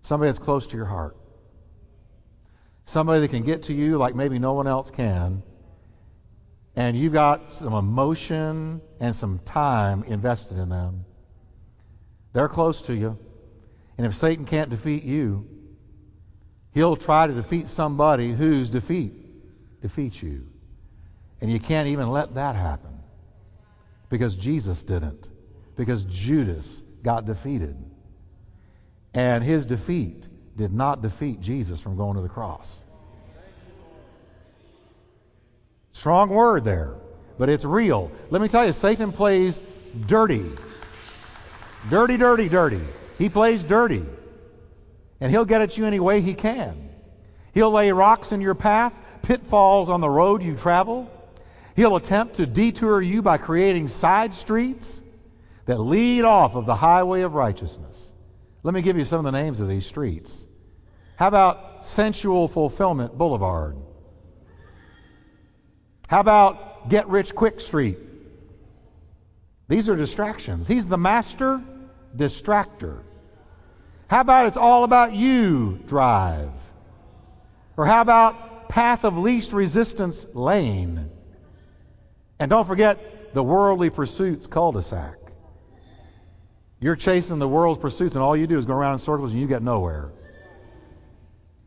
Somebody 0.03 0.29
that's 0.29 0.39
close 0.39 0.67
to 0.67 0.77
your 0.77 0.85
heart. 0.85 1.17
Somebody 2.85 3.19
that 3.19 3.27
can 3.27 3.43
get 3.43 3.63
to 3.63 3.73
you 3.73 3.97
like 3.97 4.15
maybe 4.15 4.39
no 4.39 4.53
one 4.53 4.67
else 4.67 4.89
can. 4.89 5.43
And 6.75 6.97
you've 6.97 7.13
got 7.13 7.53
some 7.53 7.73
emotion 7.73 8.81
and 8.99 9.15
some 9.15 9.39
time 9.39 10.03
invested 10.03 10.57
in 10.57 10.69
them. 10.69 11.05
They're 12.33 12.49
close 12.49 12.81
to 12.83 12.95
you. 12.95 13.17
And 13.97 14.05
if 14.05 14.13
Satan 14.13 14.45
can't 14.45 14.69
defeat 14.69 15.03
you, 15.03 15.47
He'll 16.75 16.97
try 16.97 17.25
to 17.25 17.33
defeat 17.33 17.69
somebody 17.69 18.33
whose 18.33 18.69
defeat 18.69 19.13
defeats 19.81 20.21
you. 20.21 20.45
And 21.39 21.49
you 21.49 21.57
can't 21.57 21.87
even 21.87 22.09
let 22.09 22.35
that 22.35 22.55
happen 22.55 22.99
because 24.09 24.35
Jesus 24.35 24.83
didn't, 24.83 25.29
because 25.77 26.03
Judas 26.03 26.81
got 27.01 27.25
defeated. 27.25 27.77
And 29.13 29.41
his 29.41 29.65
defeat 29.65 30.27
did 30.57 30.73
not 30.73 31.01
defeat 31.01 31.39
Jesus 31.39 31.79
from 31.79 31.95
going 31.95 32.17
to 32.17 32.21
the 32.21 32.29
cross. 32.29 32.83
Strong 35.95 36.29
word 36.29 36.65
there, 36.65 36.93
but 37.37 37.47
it's 37.47 37.63
real. 37.63 38.11
Let 38.29 38.41
me 38.41 38.49
tell 38.49 38.65
you, 38.65 38.73
Satan 38.73 39.13
plays 39.13 39.61
dirty. 40.07 40.45
Dirty, 41.89 42.17
dirty, 42.17 42.49
dirty. 42.49 42.81
He 43.17 43.29
plays 43.29 43.63
dirty. 43.63 44.05
And 45.21 45.31
he'll 45.31 45.45
get 45.45 45.61
at 45.61 45.77
you 45.77 45.85
any 45.85 46.01
way 46.01 46.19
he 46.19 46.33
can. 46.33 46.89
He'll 47.53 47.71
lay 47.71 47.93
rocks 47.93 48.33
in 48.33 48.41
your 48.41 48.55
path, 48.55 48.93
pitfalls 49.21 49.89
on 49.89 50.01
the 50.01 50.09
road 50.09 50.43
you 50.43 50.57
travel. 50.57 51.09
He'll 51.77 51.95
attempt 51.95 52.35
to 52.35 52.45
detour 52.45 53.01
you 53.01 53.21
by 53.21 53.37
creating 53.37 53.87
side 53.87 54.33
streets 54.33 55.01
that 55.65 55.79
lead 55.79 56.25
off 56.25 56.55
of 56.55 56.65
the 56.65 56.75
highway 56.75 57.21
of 57.21 57.35
righteousness. 57.35 58.11
Let 58.63 58.73
me 58.73 58.81
give 58.81 58.97
you 58.97 59.05
some 59.05 59.25
of 59.25 59.31
the 59.31 59.31
names 59.31 59.61
of 59.61 59.69
these 59.69 59.85
streets. 59.85 60.45
How 61.15 61.29
about 61.29 61.85
Sensual 61.85 62.49
Fulfillment 62.49 63.17
Boulevard? 63.17 63.77
How 66.07 66.19
about 66.19 66.89
Get 66.89 67.07
Rich 67.07 67.35
Quick 67.35 67.59
Street? 67.61 67.97
These 69.67 69.89
are 69.89 69.95
distractions. 69.95 70.67
He's 70.67 70.85
the 70.85 70.97
master 70.97 71.61
distractor. 72.15 72.99
How 74.07 74.21
about 74.21 74.45
it's 74.45 74.57
all 74.57 74.83
about 74.83 75.13
you 75.13 75.79
drive? 75.87 76.51
Or 77.75 77.85
how 77.85 78.01
about 78.01 78.69
path 78.69 79.03
of 79.03 79.17
least 79.17 79.51
resistance 79.51 80.25
lane? 80.33 81.09
And 82.39 82.49
don't 82.49 82.67
forget 82.67 83.33
the 83.33 83.43
worldly 83.43 83.89
pursuits 83.89 84.45
cul-de-sac. 84.47 85.15
You're 86.79 86.95
chasing 86.95 87.39
the 87.39 87.47
world's 87.47 87.81
pursuits, 87.81 88.15
and 88.15 88.23
all 88.23 88.37
you 88.37 88.45
do 88.45 88.59
is 88.59 88.65
go 88.65 88.73
around 88.73 88.93
in 88.93 88.99
circles 88.99 89.31
and 89.31 89.41
you 89.41 89.47
get 89.47 89.63
nowhere. 89.63 90.11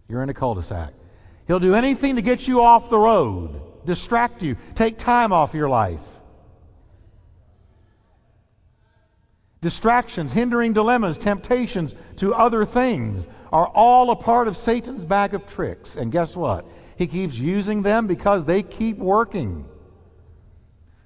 You're 0.09 0.23
in 0.23 0.29
a 0.29 0.35
cul 0.35 0.55
de 0.55 0.63
sac. 0.63 0.93
He'll 1.47 1.59
do 1.59 1.75
anything 1.75 2.17
to 2.17 2.23
get 2.23 2.47
you 2.47 2.63
off 2.63 2.89
the 2.89 2.99
road, 2.99 3.61
distract 3.89 4.43
you, 4.43 4.57
take 4.77 4.99
time 4.99 5.33
off 5.33 5.55
your 5.55 5.69
life. 5.69 6.07
Distractions, 9.61 10.31
hindering 10.31 10.75
dilemmas, 10.75 11.19
temptations 11.19 11.95
to 12.17 12.33
other 12.33 12.65
things 12.65 13.27
are 13.51 13.67
all 13.67 14.11
a 14.11 14.17
part 14.17 14.47
of 14.47 14.57
Satan's 14.57 15.05
bag 15.05 15.35
of 15.35 15.47
tricks. 15.47 15.97
And 15.97 16.13
guess 16.13 16.37
what? 16.37 16.65
He 16.97 17.07
keeps 17.07 17.35
using 17.37 17.83
them 17.83 18.07
because 18.07 18.45
they 18.45 18.63
keep 18.63 18.99
working. 18.99 19.65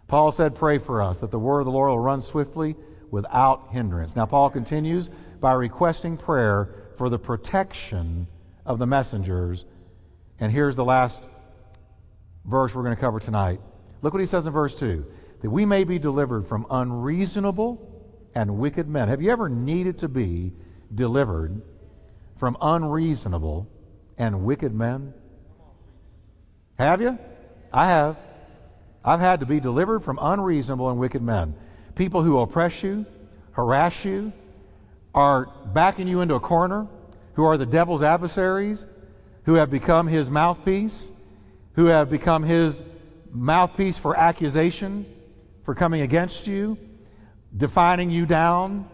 Paul 0.09 0.33
said, 0.33 0.57
Pray 0.57 0.79
for 0.79 1.01
us 1.01 1.21
that 1.21 1.31
the 1.31 1.39
word 1.39 1.61
of 1.61 1.67
the 1.67 1.73
Lord 1.73 1.89
will 1.89 1.99
run 1.99 2.21
swiftly 2.21 2.75
without 3.11 3.69
hindrance. 3.71 4.17
Now, 4.17 4.27
Paul 4.27 4.51
continues 4.51 5.09
by 5.41 5.53
requesting 5.53 6.17
prayer 6.17 6.75
for 6.97 7.09
the 7.09 7.19
protection 7.19 8.27
of 8.67 8.79
the 8.79 8.87
messengers. 8.87 9.65
And 10.41 10.51
here's 10.51 10.77
the 10.77 10.85
last 10.85 11.23
verse 12.45 12.75
we're 12.75 12.83
going 12.83 12.95
to 12.95 13.01
cover 13.01 13.21
tonight. 13.21 13.61
Look 14.03 14.13
what 14.13 14.21
he 14.21 14.27
says 14.27 14.47
in 14.47 14.53
verse 14.53 14.75
2 14.75 15.07
that 15.43 15.51
we 15.51 15.67
may 15.67 15.85
be 15.85 15.99
delivered 15.99 16.47
from 16.47 16.67
unreasonable 16.71 17.89
and 18.35 18.59
wicked 18.59 18.89
men. 18.89 19.09
Have 19.09 19.21
you 19.21 19.31
ever 19.31 19.49
needed 19.49 19.99
to 19.99 20.09
be 20.09 20.53
delivered 20.95 21.61
from 22.37 22.57
unreasonable 22.61 23.69
and 24.19 24.45
wicked 24.45 24.75
men? 24.75 25.13
Have 26.79 27.01
you? 27.01 27.19
I 27.73 27.87
have. 27.87 28.17
I've 29.05 29.21
had 29.21 29.41
to 29.41 29.47
be 29.47 29.59
delivered 29.59 30.01
from 30.01 30.19
unreasonable 30.21 30.91
and 30.91 30.99
wicked 30.99 31.23
men. 31.23 31.55
People 31.95 32.23
who 32.23 32.39
oppress 32.39 32.83
you, 32.83 33.05
harass 33.53 34.05
you, 34.05 34.33
are 35.15 35.47
backing 35.73 36.07
you 36.09 36.21
into 36.21 36.35
a 36.35 36.41
corner, 36.41 36.87
who 37.35 37.45
are 37.45 37.59
the 37.59 37.67
devil's 37.67 38.03
adversaries, 38.03 38.87
who 39.45 39.55
have 39.55 39.71
become 39.71 40.07
his 40.07 40.31
mouthpiece, 40.31 41.11
who 41.75 41.87
have 41.87 42.11
become 42.11 42.43
his 42.43 42.83
mouthpiece 43.31 43.99
for 43.99 44.17
accusation, 44.17 45.07
for 45.65 45.75
coming 45.75 46.03
against 46.03 46.47
you, 46.47 46.79
defining 47.57 48.11
you 48.11 48.27
down. 48.27 48.89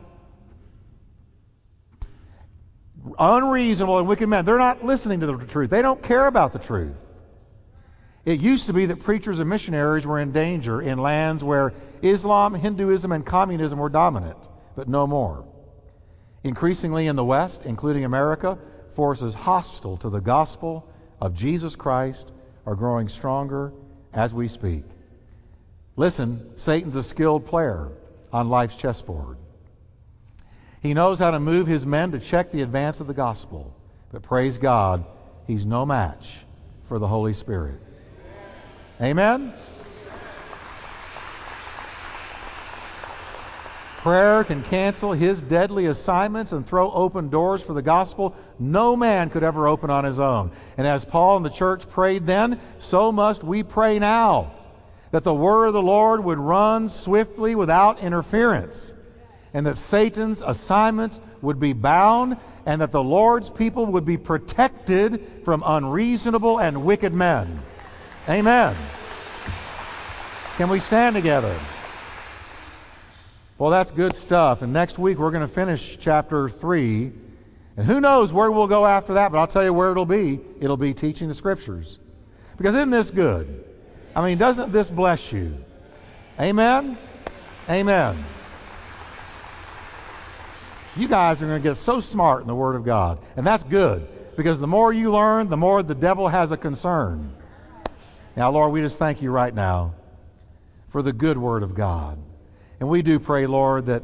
Unreasonable 3.18 3.99
and 3.99 4.09
wicked 4.09 4.29
men. 4.29 4.45
They're 4.45 4.59
not 4.59 4.85
listening 4.85 5.20
to 5.20 5.26
the 5.26 5.37
truth. 5.47 5.70
They 5.70 5.83
don't 5.83 6.03
care 6.03 6.26
about 6.26 6.53
the 6.53 6.59
truth. 6.59 6.97
It 8.24 8.41
used 8.41 8.66
to 8.66 8.72
be 8.72 8.87
that 8.87 9.01
preachers 9.01 9.39
and 9.39 9.49
missionaries 9.49 10.07
were 10.07 10.20
in 10.20 10.33
danger 10.33 10.83
in 10.83 10.99
lands 10.99 11.43
where 11.43 11.72
Islam, 12.03 12.55
Hinduism, 12.55 13.11
and 13.11 13.24
communism 13.24 13.79
were 13.79 13.89
dominant, 13.89 14.37
but 14.76 14.89
no 14.89 15.07
more. 15.07 15.47
Increasingly 16.45 17.07
in 17.07 17.16
the 17.16 17.24
West, 17.24 17.62
including 17.64 18.05
America, 18.05 18.59
forces 18.93 19.35
hostile 19.35 19.97
to 19.99 20.11
the 20.11 20.20
gospel 20.20 20.87
of 21.20 21.35
Jesus 21.35 21.74
Christ 21.74 22.31
are 22.68 22.74
growing 22.74 23.08
stronger 23.08 23.72
as 24.12 24.34
we 24.34 24.46
speak. 24.46 24.84
Listen, 25.96 26.38
Satan's 26.58 26.96
a 26.96 27.02
skilled 27.02 27.46
player 27.46 27.88
on 28.30 28.50
life's 28.50 28.76
chessboard. 28.76 29.38
He 30.82 30.92
knows 30.92 31.18
how 31.18 31.30
to 31.30 31.40
move 31.40 31.66
his 31.66 31.86
men 31.86 32.12
to 32.12 32.18
check 32.18 32.52
the 32.52 32.60
advance 32.60 33.00
of 33.00 33.06
the 33.06 33.14
gospel. 33.14 33.74
But 34.12 34.22
praise 34.22 34.58
God, 34.58 35.06
he's 35.46 35.64
no 35.64 35.86
match 35.86 36.40
for 36.88 36.98
the 36.98 37.08
Holy 37.08 37.32
Spirit. 37.32 37.80
Amen? 39.00 39.54
Prayer 44.09 44.42
can 44.42 44.62
cancel 44.62 45.12
his 45.12 45.42
deadly 45.42 45.84
assignments 45.84 46.52
and 46.52 46.66
throw 46.66 46.90
open 46.92 47.28
doors 47.28 47.61
for 47.61 47.74
the 47.74 47.82
gospel 47.82 48.34
no 48.59 48.96
man 48.96 49.28
could 49.28 49.42
ever 49.42 49.68
open 49.68 49.90
on 49.90 50.04
his 50.04 50.18
own. 50.18 50.50
And 50.78 50.86
as 50.86 51.04
Paul 51.04 51.36
and 51.36 51.44
the 51.44 51.50
church 51.50 51.86
prayed 51.90 52.26
then, 52.26 52.59
so 52.78 53.12
must 53.12 53.44
we 53.44 53.62
pray 53.62 53.98
now 53.98 54.52
that 55.11 55.24
the 55.24 55.34
word 55.34 55.66
of 55.66 55.74
the 55.74 55.82
Lord 55.82 56.24
would 56.24 56.38
run 56.38 56.88
swiftly 56.88 57.54
without 57.54 58.00
interference, 58.00 58.94
and 59.52 59.66
that 59.66 59.76
Satan's 59.76 60.40
assignments 60.40 61.20
would 61.42 61.61
be 61.61 61.74
bound, 61.74 62.38
and 62.64 62.80
that 62.80 62.92
the 62.92 63.04
Lord's 63.04 63.50
people 63.50 63.84
would 63.84 64.06
be 64.06 64.16
protected 64.16 65.42
from 65.44 65.62
unreasonable 65.66 66.59
and 66.59 66.82
wicked 66.82 67.12
men. 67.12 67.61
Amen. 68.26 68.74
Can 70.56 70.70
we 70.70 70.80
stand 70.80 71.14
together? 71.14 71.54
Well, 73.59 73.70
that's 73.70 73.90
good 73.90 74.14
stuff. 74.14 74.62
And 74.62 74.72
next 74.72 74.98
week 75.00 75.18
we're 75.18 75.32
going 75.32 75.46
to 75.46 75.52
finish 75.52 75.98
chapter 76.00 76.48
3. 76.48 77.12
And 77.76 77.86
who 77.86 78.00
knows 78.00 78.32
where 78.32 78.50
we'll 78.52 78.68
go 78.68 78.86
after 78.86 79.14
that, 79.14 79.32
but 79.32 79.38
I'll 79.38 79.48
tell 79.48 79.64
you 79.64 79.72
where 79.72 79.90
it'll 79.90 80.06
be. 80.06 80.38
It'll 80.61 80.76
be 80.76 80.94
teaching 80.94 81.26
the 81.26 81.34
scriptures. 81.34 81.98
Because 82.56 82.76
isn't 82.76 82.90
this 82.90 83.11
good? 83.11 83.64
I 84.14 84.24
mean, 84.24 84.38
doesn't 84.38 84.72
this 84.72 84.88
bless 84.88 85.32
you? 85.32 85.56
Amen? 86.38 86.96
Amen. 87.68 88.16
You 90.96 91.09
guys 91.09 91.42
are 91.42 91.46
going 91.46 91.61
to 91.61 91.68
get 91.68 91.76
so 91.76 91.98
smart 91.98 92.42
in 92.42 92.48
the 92.48 92.54
Word 92.54 92.76
of 92.76 92.84
God. 92.84 93.18
And 93.36 93.46
that's 93.46 93.64
good 93.64 94.06
because 94.36 94.61
the 94.61 94.66
more 94.68 94.92
you 94.92 95.11
learn, 95.11 95.48
the 95.48 95.56
more 95.56 95.82
the 95.82 95.94
devil 95.94 96.28
has 96.28 96.52
a 96.52 96.56
concern. 96.56 97.32
Now, 98.36 98.50
Lord, 98.52 98.72
we 98.72 98.80
just 98.80 98.98
thank 98.98 99.20
you 99.20 99.32
right 99.32 99.52
now 99.52 99.94
for 100.90 101.02
the 101.02 101.12
good 101.12 101.38
Word 101.38 101.64
of 101.64 101.74
God. 101.74 102.18
And 102.81 102.89
we 102.89 103.03
do 103.03 103.18
pray, 103.18 103.47
Lord, 103.47 103.87
that 103.87 104.03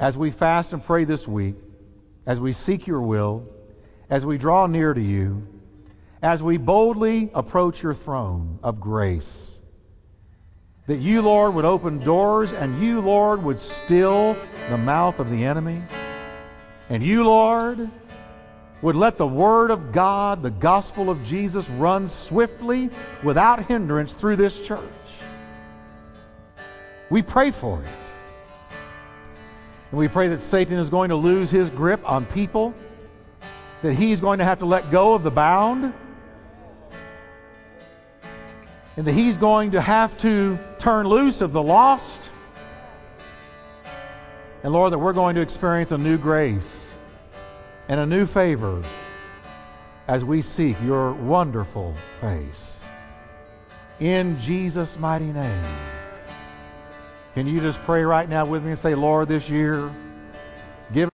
as 0.00 0.16
we 0.16 0.30
fast 0.30 0.72
and 0.72 0.84
pray 0.84 1.04
this 1.04 1.26
week, 1.26 1.56
as 2.26 2.40
we 2.40 2.52
seek 2.52 2.86
your 2.86 3.00
will, 3.00 3.46
as 4.10 4.26
we 4.26 4.38
draw 4.38 4.66
near 4.66 4.94
to 4.94 5.00
you, 5.00 5.46
as 6.22 6.42
we 6.42 6.56
boldly 6.56 7.30
approach 7.34 7.82
your 7.82 7.94
throne 7.94 8.58
of 8.62 8.80
grace. 8.80 9.58
That 10.86 10.98
you, 10.98 11.22
Lord, 11.22 11.54
would 11.54 11.64
open 11.64 11.98
doors 11.98 12.52
and 12.52 12.82
you, 12.82 13.00
Lord, 13.00 13.42
would 13.42 13.58
still 13.58 14.36
the 14.70 14.78
mouth 14.78 15.20
of 15.20 15.30
the 15.30 15.44
enemy. 15.44 15.82
And 16.88 17.04
you, 17.04 17.24
Lord, 17.24 17.90
would 18.80 18.96
let 18.96 19.18
the 19.18 19.26
Word 19.26 19.70
of 19.70 19.92
God, 19.92 20.42
the 20.42 20.50
gospel 20.50 21.10
of 21.10 21.22
Jesus, 21.24 21.68
run 21.70 22.08
swiftly 22.08 22.90
without 23.22 23.66
hindrance 23.66 24.14
through 24.14 24.36
this 24.36 24.60
church. 24.60 24.82
We 27.10 27.22
pray 27.22 27.50
for 27.50 27.82
it. 27.82 28.07
And 29.90 29.98
we 29.98 30.08
pray 30.08 30.28
that 30.28 30.40
Satan 30.40 30.78
is 30.78 30.90
going 30.90 31.10
to 31.10 31.16
lose 31.16 31.50
his 31.50 31.70
grip 31.70 32.00
on 32.08 32.26
people, 32.26 32.74
that 33.82 33.94
he's 33.94 34.20
going 34.20 34.38
to 34.38 34.44
have 34.44 34.58
to 34.58 34.66
let 34.66 34.90
go 34.90 35.14
of 35.14 35.22
the 35.22 35.30
bound 35.30 35.94
and 38.98 39.06
that 39.06 39.12
he's 39.12 39.38
going 39.38 39.70
to 39.70 39.80
have 39.80 40.18
to 40.18 40.58
turn 40.78 41.06
loose 41.06 41.40
of 41.40 41.52
the 41.52 41.62
lost. 41.62 42.30
And 44.64 44.72
Lord, 44.72 44.92
that 44.92 44.98
we're 44.98 45.12
going 45.12 45.36
to 45.36 45.40
experience 45.40 45.92
a 45.92 45.98
new 45.98 46.18
grace 46.18 46.92
and 47.88 48.00
a 48.00 48.06
new 48.06 48.26
favor 48.26 48.82
as 50.08 50.24
we 50.24 50.42
seek 50.42 50.76
your 50.82 51.12
wonderful 51.12 51.94
face. 52.20 52.80
In 54.00 54.36
Jesus' 54.40 54.98
mighty 54.98 55.32
name. 55.32 55.97
Can 57.38 57.46
you 57.46 57.60
just 57.60 57.80
pray 57.82 58.02
right 58.02 58.28
now 58.28 58.44
with 58.44 58.64
me 58.64 58.70
and 58.70 58.78
say, 58.78 58.96
Lord, 58.96 59.28
this 59.28 59.48
year, 59.48 59.92